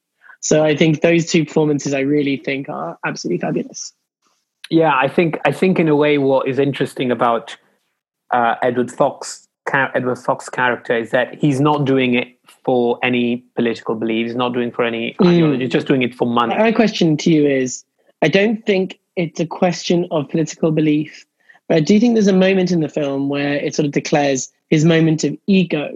[0.46, 3.92] So I think those two performances, I really think, are absolutely fabulous.
[4.70, 7.58] yeah, I think I think in a way, what is interesting about
[8.32, 12.28] uh, Edward Fox, Edward Fox character is that he's not doing it
[12.64, 14.36] for any political beliefs.
[14.36, 15.28] Not doing for any Mm.
[15.30, 15.64] ideology.
[15.64, 16.56] He's just doing it for money.
[16.56, 17.84] My question to you is:
[18.22, 21.26] I don't think it's a question of political belief,
[21.68, 24.52] but I do think there's a moment in the film where it sort of declares
[24.70, 25.90] his moment of ego,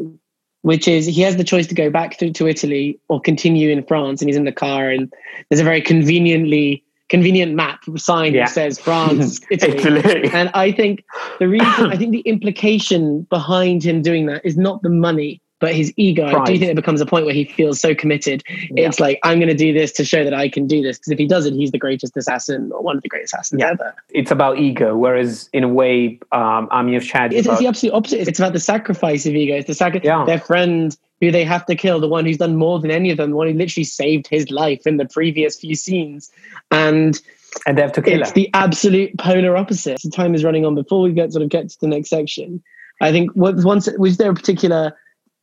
[0.62, 3.84] which is he has the choice to go back to, to Italy or continue in
[3.84, 5.12] France, and he's in the car, and
[5.50, 8.45] there's a very conveniently convenient map sign Yeah.
[8.45, 9.78] that says France, Italy.
[10.00, 10.30] Italy.
[10.32, 11.04] And I think
[11.39, 15.41] the reason, I think the implication behind him doing that is not the money.
[15.60, 18.43] But his ego, I do think it becomes a point where he feels so committed.
[18.48, 18.88] Yeah.
[18.88, 20.98] It's like, I'm going to do this to show that I can do this.
[20.98, 23.60] Because if he does it, he's the greatest assassin or one of the greatest assassins
[23.60, 23.72] yeah.
[23.72, 23.93] ever.
[24.10, 24.95] It's about ego.
[24.95, 27.39] Whereas, in a way, um, Army of Shadows.
[27.39, 28.28] It's, about- it's, the absolute opposite.
[28.28, 29.56] It's about the sacrifice of ego.
[29.56, 30.06] It's the sacrifice.
[30.06, 30.24] Yeah.
[30.26, 33.17] Their friend who they have to kill, the one who's done more than any of
[33.17, 36.32] them, the one who literally saved his life in the previous few scenes.
[36.72, 37.19] And
[37.65, 38.36] and they have to kill it's her.
[38.36, 40.00] the absolute polar opposite.
[40.04, 42.63] The time is running on before we get sort of get to the next section.
[43.02, 44.95] I think once was there a particular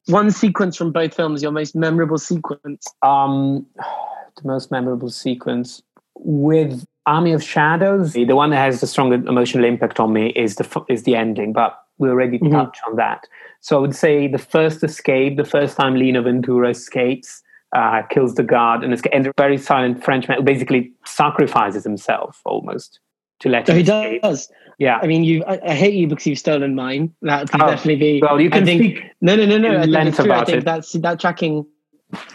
[0.07, 2.87] one sequence from both films, your most memorable sequence?
[3.03, 5.83] Um, the most memorable sequence
[6.14, 8.12] with Army of Shadows.
[8.12, 11.53] The one that has the strongest emotional impact on me is the is the ending,
[11.53, 12.53] but we already mm-hmm.
[12.53, 13.25] touched on that.
[13.61, 17.42] So I would say the first escape, the first time Lino Ventura escapes,
[17.75, 23.01] uh, kills the guard, and, and a very silent Frenchman basically sacrifices himself almost
[23.40, 23.66] to let.
[23.66, 24.23] So he escape.
[24.23, 24.51] does.
[24.79, 25.43] Yeah, I mean, you.
[25.45, 27.15] I, I, hate you because you've stolen mine.
[27.23, 28.21] That would oh, definitely be.
[28.21, 29.11] Well, you can I think, speak.
[29.23, 29.79] No, no, no, no.
[29.79, 30.33] I think it's true.
[30.33, 30.65] I think it.
[30.65, 31.67] that's that tracking.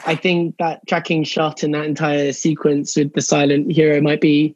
[0.07, 4.55] I think that tracking shot in that entire sequence with the silent hero might be,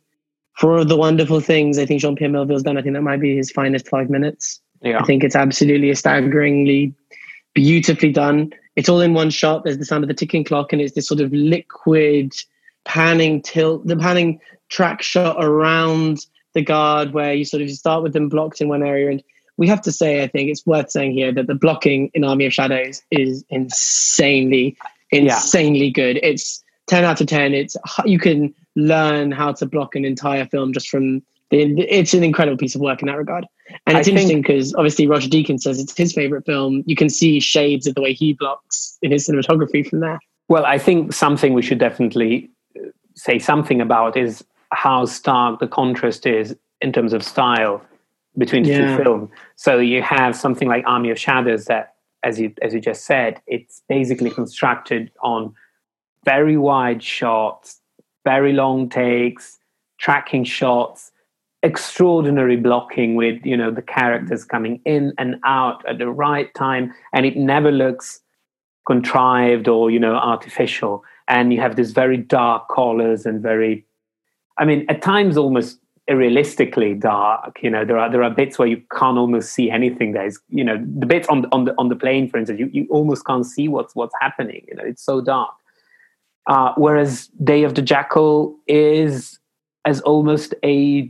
[0.57, 2.77] for the wonderful things I think Jean Pierre Melville's done.
[2.77, 4.59] I think that might be his finest five minutes.
[4.81, 4.99] Yeah.
[4.99, 6.93] I think it's absolutely staggeringly
[7.55, 8.51] beautifully done.
[8.75, 9.63] It's all in one shot.
[9.63, 12.33] There's the sound of the ticking clock, and it's this sort of liquid
[12.83, 18.13] panning tilt, the panning track shot around the guard where you sort of start with
[18.13, 19.11] them blocked in one area.
[19.11, 19.23] And
[19.57, 22.45] we have to say i think it's worth saying here that the blocking in army
[22.45, 24.75] of shadows is insanely
[25.11, 25.91] insanely yeah.
[25.91, 26.19] good.
[26.23, 30.73] It's 10 out of 10 it's you can learn how to block an entire film
[30.73, 33.45] just from the, it's an incredible piece of work in that regard.
[33.85, 36.83] And it's I interesting because obviously roger deakins says it's his favorite film.
[36.85, 40.19] You can see shades of the way he blocks in his cinematography from there.
[40.47, 45.67] Well i think something we should definitely uh, say something about is how stark the
[45.67, 47.81] contrast is in terms of style
[48.37, 48.97] between the yeah.
[48.97, 49.29] two films.
[49.55, 53.41] So you have something like Army of Shadows that, as you as you just said,
[53.47, 55.53] it's basically constructed on
[56.23, 57.81] very wide shots,
[58.23, 59.59] very long takes,
[59.99, 61.11] tracking shots,
[61.63, 66.93] extraordinary blocking with you know the characters coming in and out at the right time,
[67.13, 68.21] and it never looks
[68.87, 71.03] contrived or you know artificial.
[71.27, 73.84] And you have this very dark colors and very
[74.57, 75.79] I mean, at times almost
[76.13, 77.57] realistically dark.
[77.63, 80.11] You know, there are there are bits where you can't almost see anything.
[80.11, 82.87] There's you know the bits on on the on the plane, for instance, you, you
[82.89, 84.63] almost can't see what's what's happening.
[84.67, 85.53] You know, it's so dark.
[86.47, 89.39] Uh, whereas Day of the Jackal is
[89.85, 91.09] as almost a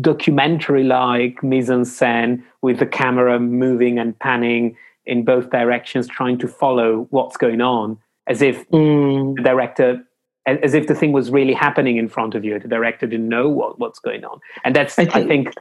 [0.00, 6.38] documentary like mise en scène with the camera moving and panning in both directions, trying
[6.38, 9.36] to follow what's going on, as if mm.
[9.36, 10.02] the director
[10.56, 12.58] as if the thing was really happening in front of you.
[12.58, 15.54] The director didn't know what, what's going on, and that's I think, I think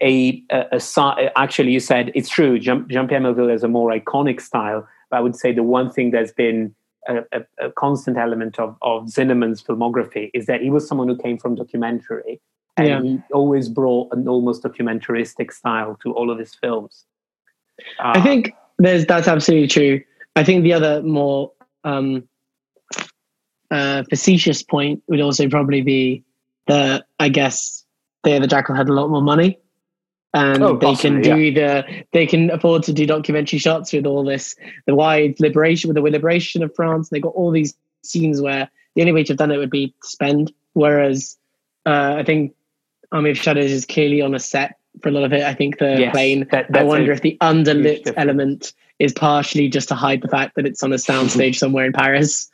[0.00, 2.58] a, a, a, actually you said it's true.
[2.58, 6.10] Jean, Pierre Melville has a more iconic style, but I would say the one thing
[6.10, 6.74] that's been
[7.08, 11.38] a, a, constant element of, of Zinnemann's filmography is that he was someone who came
[11.38, 12.40] from documentary,
[12.76, 13.02] and yeah.
[13.02, 17.04] he always brought an almost documentaristic style to all of his films.
[17.98, 20.02] Uh, I think there's that's absolutely true.
[20.36, 21.52] I think the other more
[21.84, 22.28] um,
[23.70, 26.24] uh, facetious point would also probably be
[26.66, 27.84] that I guess
[28.22, 29.58] they the Jackal had a lot more money
[30.32, 31.82] and oh, they can do yeah.
[31.82, 34.56] the they can afford to do documentary shots with all this
[34.86, 37.08] the wide liberation with the liberation of France.
[37.08, 39.88] They got all these scenes where the only way to have done it would be
[39.88, 40.52] to spend.
[40.74, 41.36] Whereas
[41.86, 42.54] uh, I think
[43.12, 45.42] Army of Shadows is clearly on a set for a lot of it.
[45.42, 46.46] I think the yes, plane.
[46.50, 50.66] That, I wonder if the underlit element is partially just to hide the fact that
[50.66, 52.50] it's on a soundstage somewhere in Paris.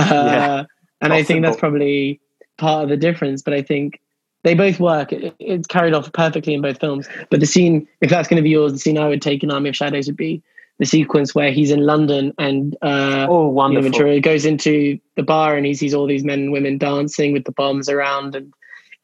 [0.00, 0.64] Uh, yeah,
[1.00, 2.20] and I think that's probably
[2.58, 3.42] part of the difference.
[3.42, 4.00] But I think
[4.42, 5.12] they both work.
[5.12, 7.08] It, it's carried off perfectly in both films.
[7.30, 9.50] But the scene, if that's going to be yours, the scene I would take in
[9.50, 10.42] Army of Shadows would be
[10.78, 13.90] the sequence where he's in London and uh, oh, wonderful.
[13.90, 17.44] Ventura goes into the bar and he sees all these men and women dancing with
[17.44, 18.52] the bombs around, and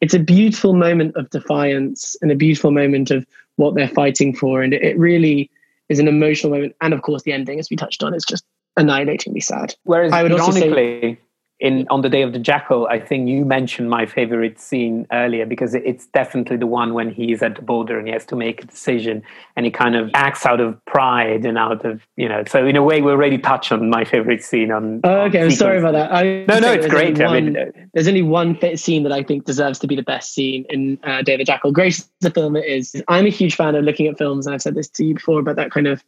[0.01, 4.63] it's a beautiful moment of defiance and a beautiful moment of what they're fighting for,
[4.63, 5.51] and it, it really
[5.91, 6.75] is an emotional moment.
[6.81, 8.45] And of course, the ending, as we touched on, is just
[8.79, 9.75] annihilatingly sad.
[9.85, 11.19] Whereas, I would ironically, say,
[11.59, 15.47] in on the day of the jackal i think you mentioned my favorite scene earlier
[15.47, 18.63] because it's definitely the one when he's at the border and he has to make
[18.63, 19.23] a decision
[19.57, 22.77] and he kind of acts out of pride and out of you know so in
[22.77, 25.79] a way we already touched on my favorite scene on oh, okay on i'm sorry
[25.79, 26.13] about that.
[26.13, 27.19] I no no it's great.
[27.19, 30.35] one, I mean, there's only one scene that i think deserves to be the best
[30.35, 31.73] scene in uh, the jackal.
[31.73, 34.61] Gracious the film it is i'm a huge fan of looking at films and i've
[34.61, 36.05] said this to you before about that kind of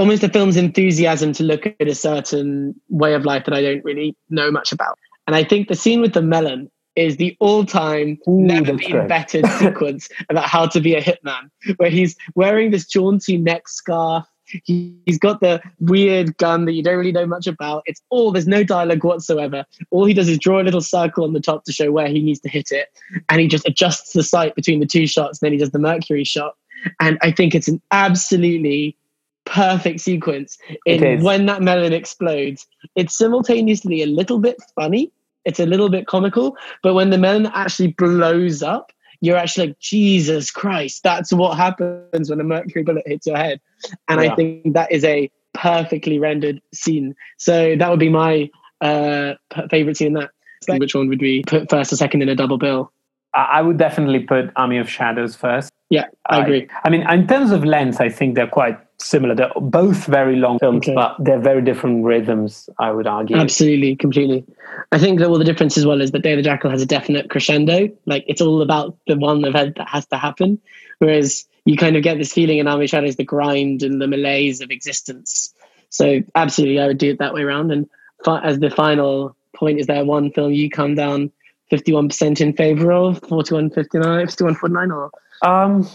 [0.00, 3.84] almost a film's enthusiasm to look at a certain way of life that I don't
[3.84, 4.98] really know much about.
[5.26, 9.46] And I think the scene with the melon is the all-time Ooh, never been bettered
[9.58, 14.24] sequence about how to be a hitman, where he's wearing this jaunty neck scarf
[14.64, 17.82] He, he's got the weird gun that you don't really know much about.
[17.86, 19.64] It's all there's no dialogue whatsoever.
[19.90, 22.22] All he does is draw a little circle on the top to show where he
[22.22, 22.88] needs to hit it,
[23.28, 25.40] and he just adjusts the sight between the two shots.
[25.40, 26.54] And then he does the Mercury shot,
[27.00, 28.96] and I think it's an absolutely
[29.44, 32.66] perfect sequence in when that melon explodes.
[32.94, 35.10] It's simultaneously a little bit funny.
[35.44, 39.78] It's a little bit comical, but when the melon actually blows up, you're actually like,
[39.78, 43.60] Jesus Christ, that's what happens when a mercury bullet hits your head.
[44.08, 44.32] And yeah.
[44.32, 47.14] I think that is a perfectly rendered scene.
[47.38, 48.50] So that would be my
[48.80, 49.34] uh,
[49.70, 50.30] favorite scene in that.
[50.68, 52.92] Which one would we put first or second in a double bill?
[53.32, 55.70] I would definitely put Army of Shadows first.
[55.88, 56.68] Yeah, I agree.
[56.84, 59.34] I, I mean, in terms of length, I think they're quite similar.
[59.34, 60.94] They're both very long films, okay.
[60.94, 63.36] but they're very different rhythms, I would argue.
[63.36, 64.44] Absolutely, completely.
[64.92, 66.82] I think that all the difference as well is that Day of the Jackal has
[66.82, 67.88] a definite crescendo.
[68.06, 70.60] Like it's all about the one event that has to happen.
[70.98, 74.60] Whereas you kind of get this feeling in Army Shadows, the grind and the malaise
[74.60, 75.52] of existence.
[75.88, 77.72] So absolutely, I would do it that way around.
[77.72, 77.88] And
[78.24, 81.30] fi- as the final point, is there one film you come down
[81.72, 85.10] 51% in favor of, 41, 59, 51, 49 or?
[85.42, 85.88] Um,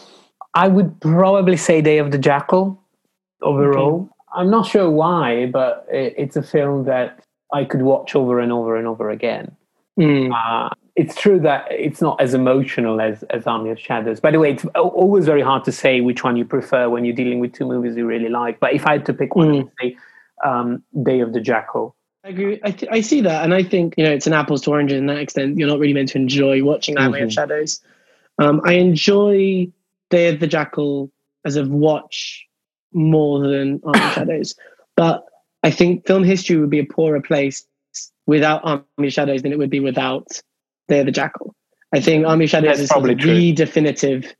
[0.53, 2.81] I would probably say Day of the Jackal
[3.41, 4.01] overall.
[4.01, 4.09] Okay.
[4.33, 8.51] I'm not sure why, but it, it's a film that I could watch over and
[8.51, 9.55] over and over again.
[9.99, 10.31] Mm.
[10.33, 14.19] Uh, it's true that it's not as emotional as, as Army of Shadows.
[14.19, 17.15] By the way, it's always very hard to say which one you prefer when you're
[17.15, 18.59] dealing with two movies you really like.
[18.59, 19.51] But if I had to pick one, mm.
[19.51, 19.97] I would say
[20.43, 21.95] um, Day of the Jackal.
[22.23, 22.59] I agree.
[22.63, 24.97] I, th- I, see that, and I think you know it's an apples to oranges
[24.97, 25.57] in that extent.
[25.57, 27.27] You're not really meant to enjoy watching Army mm-hmm.
[27.27, 27.81] of Shadows.
[28.39, 29.67] Um, I enjoy
[30.09, 31.11] Day of the Jackal
[31.45, 32.47] as a watch
[32.95, 34.55] more than Army of Shadows,
[34.95, 35.25] but
[35.63, 37.65] I think film history would be a poorer place
[38.27, 40.27] without Army of Shadows than it would be without
[40.87, 41.55] Day of the Jackal.
[41.93, 44.35] I think Army of Shadows That's is probably the definitive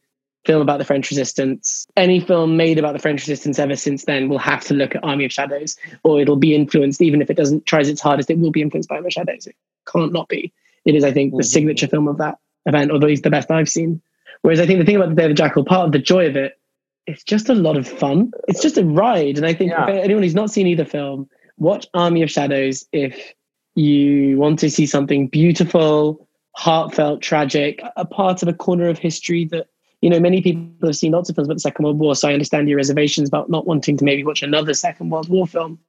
[0.46, 1.88] film about the French resistance.
[1.98, 5.04] Any film made about the French resistance ever since then will have to look at
[5.04, 8.38] Army of Shadows, or it'll be influenced, even if it doesn't tries its hardest, it
[8.38, 9.48] will be influenced by Army of Shadows.
[9.48, 9.56] It
[9.92, 10.54] can't not be.
[10.86, 11.46] It is, I think, the mm-hmm.
[11.46, 14.02] signature film of that event, or at least the best I've seen.
[14.44, 16.28] Whereas I think the thing about the Day of the Jackal, part of the joy
[16.28, 16.60] of it
[17.08, 18.32] it's just a lot of fun.
[18.48, 19.38] It's just a ride.
[19.38, 19.88] And I think yeah.
[19.90, 23.34] anyone who's not seen either film, watch Army of Shadows if
[23.76, 29.46] you want to see something beautiful, heartfelt, tragic, a part of a corner of history
[29.46, 29.68] that,
[30.02, 32.16] you know, many people have seen lots of films about the Second World War.
[32.16, 35.46] So I understand your reservations about not wanting to maybe watch another Second World War
[35.46, 35.80] film.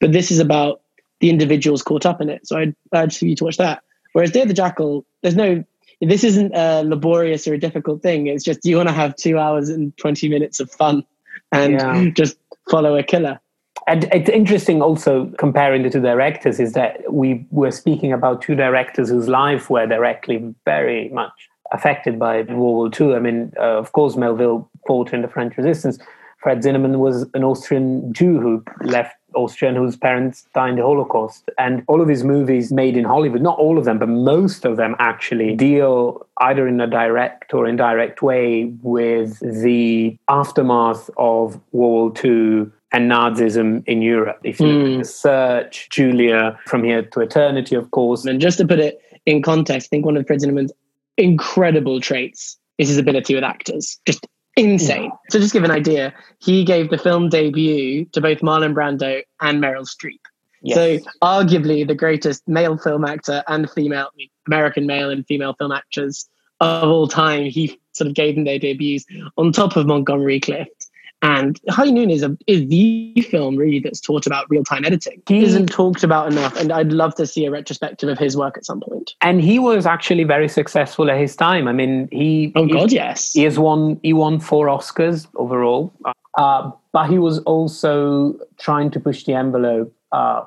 [0.00, 0.80] But this is about
[1.20, 2.46] the individuals caught up in it.
[2.46, 3.82] So I'd urge you to watch that.
[4.12, 5.62] Whereas Day of the Jackal, there's no
[6.00, 8.26] this isn't a laborious or a difficult thing.
[8.26, 11.04] It's just you want to have two hours and 20 minutes of fun
[11.52, 12.10] and yeah.
[12.14, 12.36] just
[12.70, 13.40] follow a killer.
[13.86, 18.54] And it's interesting also comparing the two directors is that we were speaking about two
[18.54, 21.32] directors whose lives were directly very much
[21.72, 23.14] affected by World War II.
[23.14, 25.98] I mean, uh, of course, Melville fought in the French resistance.
[26.42, 31.48] Fred Zinnemann was an Austrian Jew who left Austrian whose parents died in the Holocaust.
[31.58, 34.76] And all of his movies made in Hollywood, not all of them, but most of
[34.76, 41.90] them actually deal either in a direct or indirect way with the aftermath of World
[41.90, 44.40] War II and Nazism in Europe.
[44.42, 44.72] If you mm.
[44.72, 44.98] look at hmm.
[44.98, 48.24] the Search, Julia, From Here to Eternity, of course.
[48.24, 50.72] And just to put it in context, I think one of Fred Zinnemann's
[51.16, 54.00] incredible traits is his ability with actors.
[54.06, 55.12] Just insane.
[55.30, 59.62] To just give an idea, he gave the film debut to both Marlon Brando and
[59.62, 60.20] Meryl Streep.
[60.62, 60.76] Yes.
[60.76, 64.10] So, arguably the greatest male film actor and female,
[64.46, 66.28] American male and female film actors
[66.60, 69.06] of all time, he sort of gave them their debuts
[69.38, 70.89] on top of Montgomery Clift
[71.22, 75.22] and High Noon is a is the film really that's taught about real time editing.
[75.28, 78.56] He isn't talked about enough, and I'd love to see a retrospective of his work
[78.56, 79.14] at some point.
[79.20, 81.68] And he was actually very successful at his time.
[81.68, 85.92] I mean, he oh god, yes, he has won he won four Oscars overall,
[86.38, 90.44] uh, but he was also trying to push the envelope uh,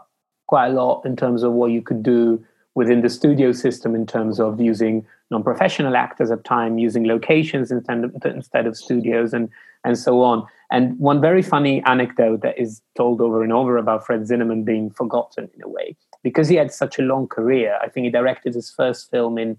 [0.47, 2.43] quite a lot in terms of what you could do
[2.75, 8.03] within the studio system in terms of using non-professional actors at time, using locations instead
[8.03, 9.49] of, instead of studios, and
[9.83, 10.45] and so on.
[10.73, 14.89] And one very funny anecdote that is told over and over about Fred Zinnemann being
[14.89, 17.77] forgotten in a way, because he had such a long career.
[17.79, 19.49] I think he directed his first film in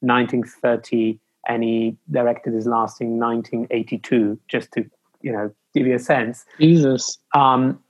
[0.00, 4.88] 1930 and he directed his last in 1982, just to,
[5.20, 6.44] you know, give you a sense.
[6.60, 7.18] Jesus.
[7.34, 7.80] Um,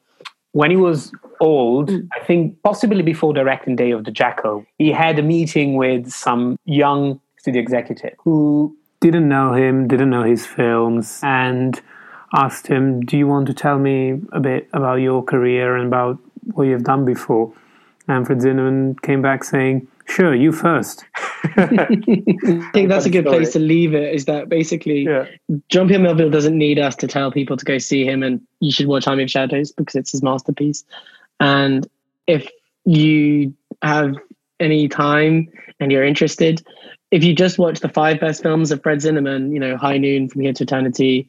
[0.52, 2.08] when he was old, mm.
[2.18, 6.56] I think possibly before directing Day of the Jackal, he had a meeting with some
[6.64, 11.82] young studio executive who didn't know him, didn't know his films, and
[12.34, 16.18] asked him, Do you want to tell me a bit about your career and about
[16.54, 17.52] what you've done before?
[18.08, 21.04] And Fred Zinnemann came back saying, Sure, you first.
[21.56, 21.86] I
[22.72, 23.38] think that's a good Story.
[23.38, 24.14] place to leave it.
[24.14, 25.26] Is that basically Yeah.
[25.68, 28.72] Jean Pierre Melville doesn't need us to tell people to go see him and you
[28.72, 30.84] should watch Army of Shadows because it's his masterpiece.
[31.40, 31.86] And
[32.26, 32.48] if
[32.84, 34.14] you have
[34.60, 35.48] any time
[35.80, 36.64] and you're interested,
[37.10, 40.28] if you just watch the five best films of Fred Zinnemann, you know, High Noon,
[40.28, 41.28] From Here to Eternity,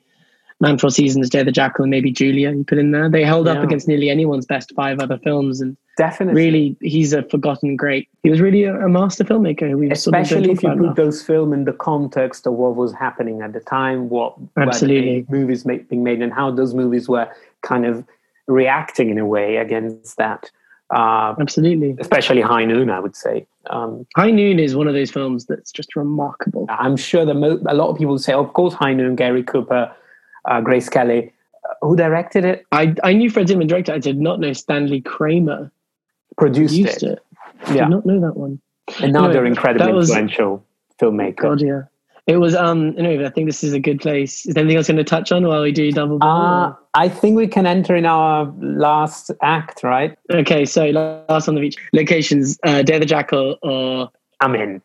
[0.64, 3.24] Man for Seasons, Day of the Jackal, and maybe Julia, you put in there, they
[3.24, 5.62] held up against nearly anyone's best five other films.
[5.62, 6.42] And Definitely.
[6.42, 8.08] really, he's a forgotten great.
[8.24, 9.70] He was really a, a master filmmaker.
[9.70, 10.96] who We sort of Especially if you put enough.
[10.96, 15.26] those films in the context of what was happening at the time, what Absolutely.
[15.30, 17.30] movies ma- being made, and how those movies were
[17.62, 18.04] kind of
[18.48, 20.50] reacting in a way against that.
[20.94, 21.96] Uh, Absolutely.
[22.00, 23.48] especially High Noon, I would say.
[23.68, 26.68] Um, High Noon is one of those films that's just remarkable.
[26.70, 29.92] I'm sure that mo- a lot of people say, of course, High Noon, Gary Cooper,
[30.46, 31.32] uh, Grace Kelly.
[31.70, 32.66] Uh, who directed it?
[32.72, 33.92] I, I knew Fred Zinnemann directed.
[33.94, 33.96] it.
[33.96, 35.72] I did not know Stanley Kramer
[36.38, 37.12] Produced produced it.
[37.14, 37.20] it.
[37.68, 37.84] I Yeah.
[37.86, 38.60] did not know that one.
[39.00, 40.66] Another Anyway, incredibly that was- influential
[41.00, 41.38] filmmaker.
[41.38, 41.82] God, yeah.
[42.26, 42.96] It was um.
[42.98, 44.46] Anyway, I think this is a good place.
[44.46, 46.20] Is there anything else going to touch on while we do double?
[46.24, 50.18] Uh, I think we can enter in our last act, right?
[50.32, 54.82] okay, so last on the beach locations: uh, Day of the Jackal or I mean,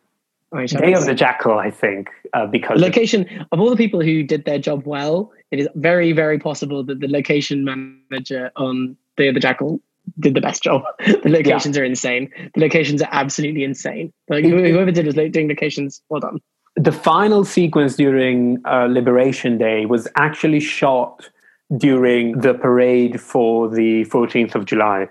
[0.50, 4.00] Orange Day of the Jackal, I think, uh, because The location of all the people
[4.00, 8.96] who did their job well, it is very, very possible that the location manager on
[9.16, 9.80] Day of the Jackal
[10.18, 10.82] did the best job.
[11.06, 12.30] the locations are insane.
[12.54, 14.12] The locations are absolutely insane.
[14.28, 16.40] Like whoever did was doing locations, well done.
[16.76, 21.28] the final sequence during uh, Liberation Day was actually shot
[21.76, 25.08] during the parade for the 14th of July,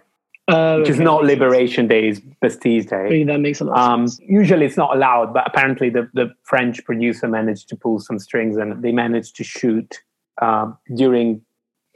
[0.48, 3.04] Uh, which is not Liberation Day, it's Bastille Day.
[3.10, 4.22] Maybe that makes a lot of Um, sense.
[4.30, 8.56] usually it's not allowed, but apparently the, the French producer managed to pull some strings
[8.56, 9.96] and they managed to shoot
[10.42, 11.42] um, during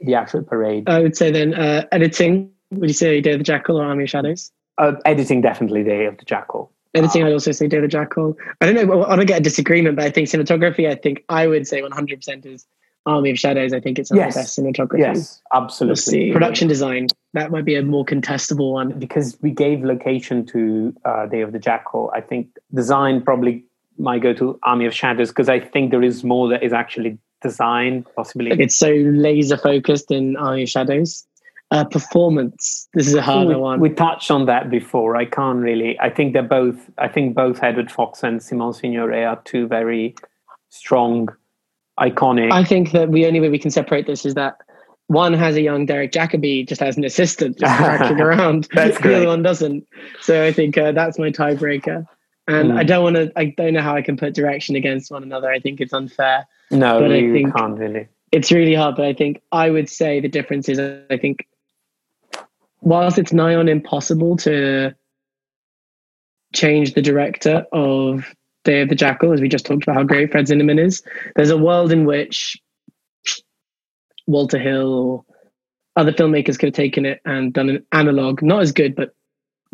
[0.00, 0.86] the actual parade.
[0.86, 2.50] I would say then uh, editing.
[2.72, 4.52] Would you say Day of the Jackal or Army of Shadows?
[4.76, 6.70] Uh, editing definitely Day of the Jackal.
[6.94, 7.26] Editing, Ah.
[7.28, 8.36] I'd also say Day of the Jackal.
[8.60, 9.04] I don't know.
[9.06, 10.90] I don't get a disagreement, but I think cinematography.
[10.90, 12.66] I think I would say 100 percent is
[13.06, 13.72] Army of Shadows.
[13.72, 14.34] I think it's Yes.
[14.34, 14.98] the best cinematography.
[15.00, 16.32] Yes, We'll absolutely.
[16.32, 17.08] Production design.
[17.34, 18.90] That might be a more contestable one.
[18.98, 23.64] because we gave location to uh, Day of the Jackal, I think design probably
[23.98, 27.18] might go to Army of Shadows because I think there is more that is actually
[27.42, 28.50] design, possibly.
[28.52, 31.26] It's so laser focused in Army of Shadows.
[31.70, 32.86] Uh, performance.
[32.92, 33.80] This is a harder we, one.
[33.80, 35.16] we touched on that before.
[35.16, 35.98] I can't really.
[36.00, 36.90] I think they're both.
[36.98, 40.14] I think both Edward Fox and Simone Signoret are two very
[40.68, 41.30] strong,
[42.00, 42.50] iconic.
[42.52, 44.56] I think that the only way we can separate this is that
[45.08, 48.68] one has a young Derek Jacobi just as an assistant, just tracking around.
[48.74, 49.86] That's the other one doesn't.
[50.20, 52.06] So I think uh, that's my tiebreaker.
[52.48, 52.76] And Mm.
[52.78, 53.32] I don't want to.
[53.36, 55.48] I don't know how I can put direction against one another.
[55.48, 56.46] I think it's unfair.
[56.72, 58.08] no, but I you think- can't really.
[58.32, 61.46] It's really hard, but I think I would say the difference is I think
[62.80, 64.92] whilst it's nigh on impossible to
[66.54, 68.34] change the director of
[68.64, 71.02] Day of the Jackal, as we just talked about how great Fred Zinnemann is,
[71.36, 72.56] there's a world in which
[74.26, 75.24] Walter Hill or
[75.96, 79.14] other filmmakers could have taken it and done an analog, not as good, but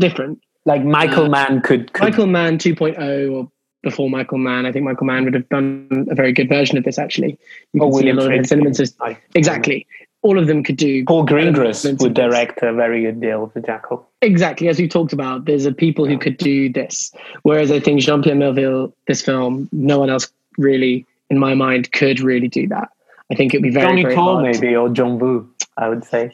[0.01, 0.41] different.
[0.64, 1.93] Like Michael Uh, Mann could.
[1.93, 3.51] could Michael Mann 2.0 or
[3.82, 6.84] before Michael Mann, I think Michael Mann would have done a very good version of
[6.84, 7.39] this actually.
[7.72, 8.74] You or can see a William lot of his Friedkin.
[8.74, 9.16] Zinnemann.
[9.34, 9.86] Exactly.
[10.23, 13.61] All of them could do Paul Greengrass would direct a very good Day of the
[13.61, 14.07] Jackal.
[14.21, 17.12] Exactly, as we talked about, there's a people who could do this.
[17.43, 21.93] Whereas I think Jean Pierre Melville, this film, no one else really, in my mind,
[21.93, 22.89] could really do that.
[23.31, 24.43] I think it'd be very, Johnny very hard.
[24.43, 26.33] maybe, or John Woo, I would say.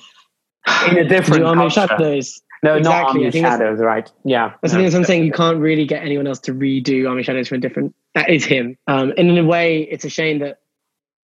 [0.89, 1.68] In a different Army.
[1.68, 2.41] Shadows.
[2.62, 4.11] No, Exactly, not Army of think that's- Shadows, right?
[4.24, 4.55] Yeah.
[4.62, 4.80] That's no.
[4.82, 5.24] the thing I'm saying.
[5.24, 7.95] You can't really get anyone else to redo Army Shadows from a different.
[8.14, 8.78] That is him.
[8.87, 10.61] Um, and in a way, it's a shame that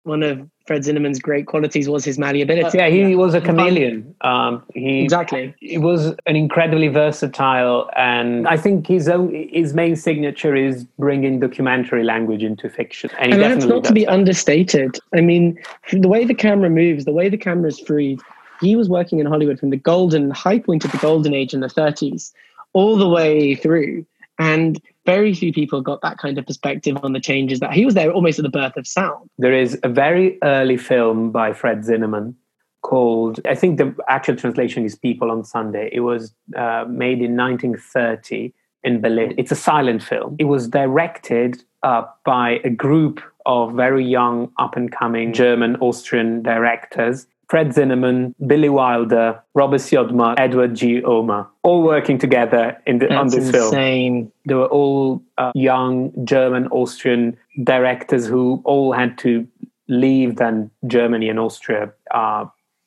[0.03, 2.77] one of Fred Zinnemann's great qualities was his malleability.
[2.77, 4.15] Yeah, he was a chameleon.
[4.21, 5.53] Um, he Exactly.
[5.59, 11.39] He was an incredibly versatile, and I think his own his main signature is bringing
[11.39, 13.09] documentary language into fiction.
[13.19, 14.13] And, and that's not to be that.
[14.13, 14.97] understated.
[15.13, 15.59] I mean,
[15.91, 18.19] the way the camera moves, the way the camera is freed.
[18.59, 21.61] He was working in Hollywood from the golden high point of the golden age in
[21.61, 22.31] the 30s,
[22.73, 24.05] all the way through,
[24.37, 27.93] and very few people got that kind of perspective on the changes that he was
[27.95, 29.29] there almost at the birth of sound.
[29.37, 32.35] There is a very early film by Fred Zinnemann
[32.81, 35.89] called, I think the actual translation is People on Sunday.
[35.91, 39.33] It was uh, made in 1930 in Berlin.
[39.37, 40.35] It's a silent film.
[40.39, 46.41] It was directed uh, by a group of very young, up and coming German, Austrian
[46.43, 47.27] directors.
[47.51, 51.03] Fred Zinnemann, Billy Wilder, Robert Siodmak, Edgar G.
[51.03, 54.31] Ulmer, all working together in the, on this film insane.
[54.45, 59.45] they were all uh, young German, Austrian directors who all had to
[59.89, 61.91] leave then Germany and Austria.
[62.11, 62.45] Uh,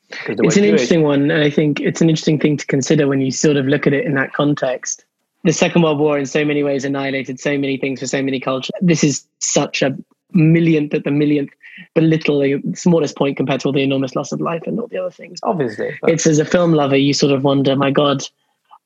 [0.09, 0.57] It's an Jewish.
[0.65, 1.31] interesting one.
[1.31, 3.93] and I think it's an interesting thing to consider when you sort of look at
[3.93, 5.05] it in that context.
[5.45, 8.41] the Second World War in so many ways annihilated so many things for so many
[8.41, 8.71] cultures.
[8.81, 9.95] This is such a
[10.33, 11.51] millionth at the millionth
[11.95, 14.99] belittle the smallest point compared to all the enormous loss of life and all the
[14.99, 15.41] other things.
[15.43, 15.99] Obviously.
[16.05, 18.22] It's as a film lover, you sort of wonder, my God,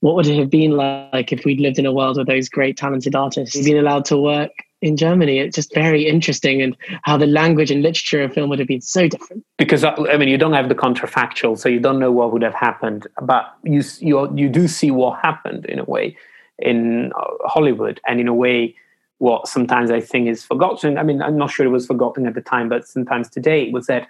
[0.01, 2.77] what would it have been like if we'd lived in a world with those great
[2.77, 5.39] talented artists been allowed to work in Germany?
[5.41, 8.81] It's just very interesting and how the language and literature of film would have been
[8.81, 9.45] so different.
[9.57, 12.43] Because uh, I mean, you don't have the contrafactual, so you don't know what would
[12.43, 16.17] have happened, but you you you do see what happened in a way
[16.61, 18.75] in uh, Hollywood, and in a way,
[19.19, 20.99] what sometimes I think is forgotten.
[20.99, 23.87] I mean, I'm not sure it was forgotten at the time, but sometimes today was
[23.87, 24.07] that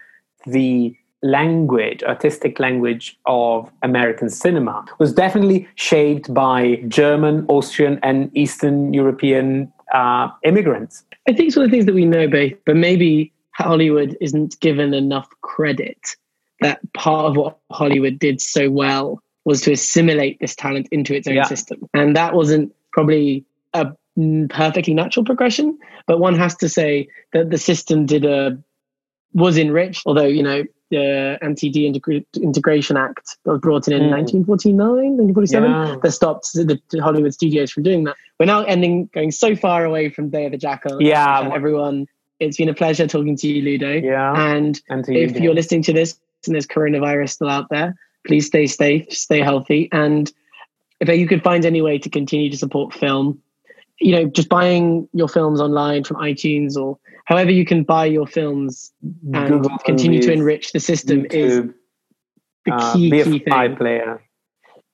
[0.47, 8.95] the language, artistic language of American cinema was definitely shaped by German, Austrian, and Eastern
[8.95, 11.05] European uh, immigrants.
[11.29, 14.95] I think it's one of the things that we know, but maybe Hollywood isn't given
[14.95, 15.99] enough credit.
[16.61, 21.27] That part of what Hollywood did so well was to assimilate this talent into its
[21.27, 21.45] own yeah.
[21.45, 21.89] system.
[21.95, 23.45] And that wasn't probably
[23.75, 23.93] a
[24.49, 28.59] perfectly natural progression, but one has to say that the system did a
[29.35, 34.11] was enriched, although, you know, the Anti-De-Integration Act that was brought in in mm.
[34.11, 35.97] 1949, 1947, yeah.
[36.03, 38.17] that stopped the Hollywood studios from doing that.
[38.41, 41.03] We're now ending going so far away from Day of the Jackal.
[41.03, 42.07] Yeah, everyone.
[42.41, 43.93] It's been a pleasure talking to you, Ludo.
[43.93, 47.95] Yeah, and if you, you're listening to this and there's coronavirus still out there,
[48.27, 50.33] please stay safe, stay healthy, and
[51.01, 53.43] if you could find any way to continue to support film,
[54.01, 58.27] you know, just buying your films online from iTunes or however you can buy your
[58.27, 58.93] films
[59.35, 61.57] and Google continue to enrich the system YouTube, is
[62.65, 63.77] the key, uh, key thing.
[63.77, 64.23] player.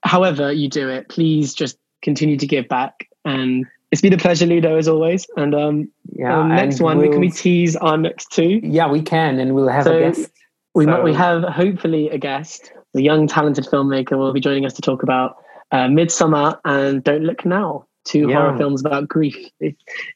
[0.02, 3.08] However you do it, please just continue to give back.
[3.24, 5.26] And it's been a pleasure, Ludo, as always.
[5.36, 8.60] And um, yeah, um, next one, we'll, can we tease our next two?
[8.62, 10.30] Yeah, we can, and we'll have so a guest.
[10.74, 11.02] We, so.
[11.02, 15.02] we have hopefully a guest, a young, talented filmmaker will be joining us to talk
[15.02, 15.36] about
[15.70, 18.36] uh, Midsommar and Don't Look Now two yeah.
[18.36, 19.36] horror films about grief.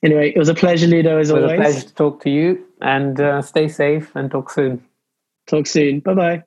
[0.03, 1.59] Anyway, it was a pleasure, Ludo, as it was always.
[1.59, 4.85] a pleasure to talk to you and uh, stay safe and talk soon.
[5.47, 6.01] Talk soon.
[6.01, 6.43] Bye bye.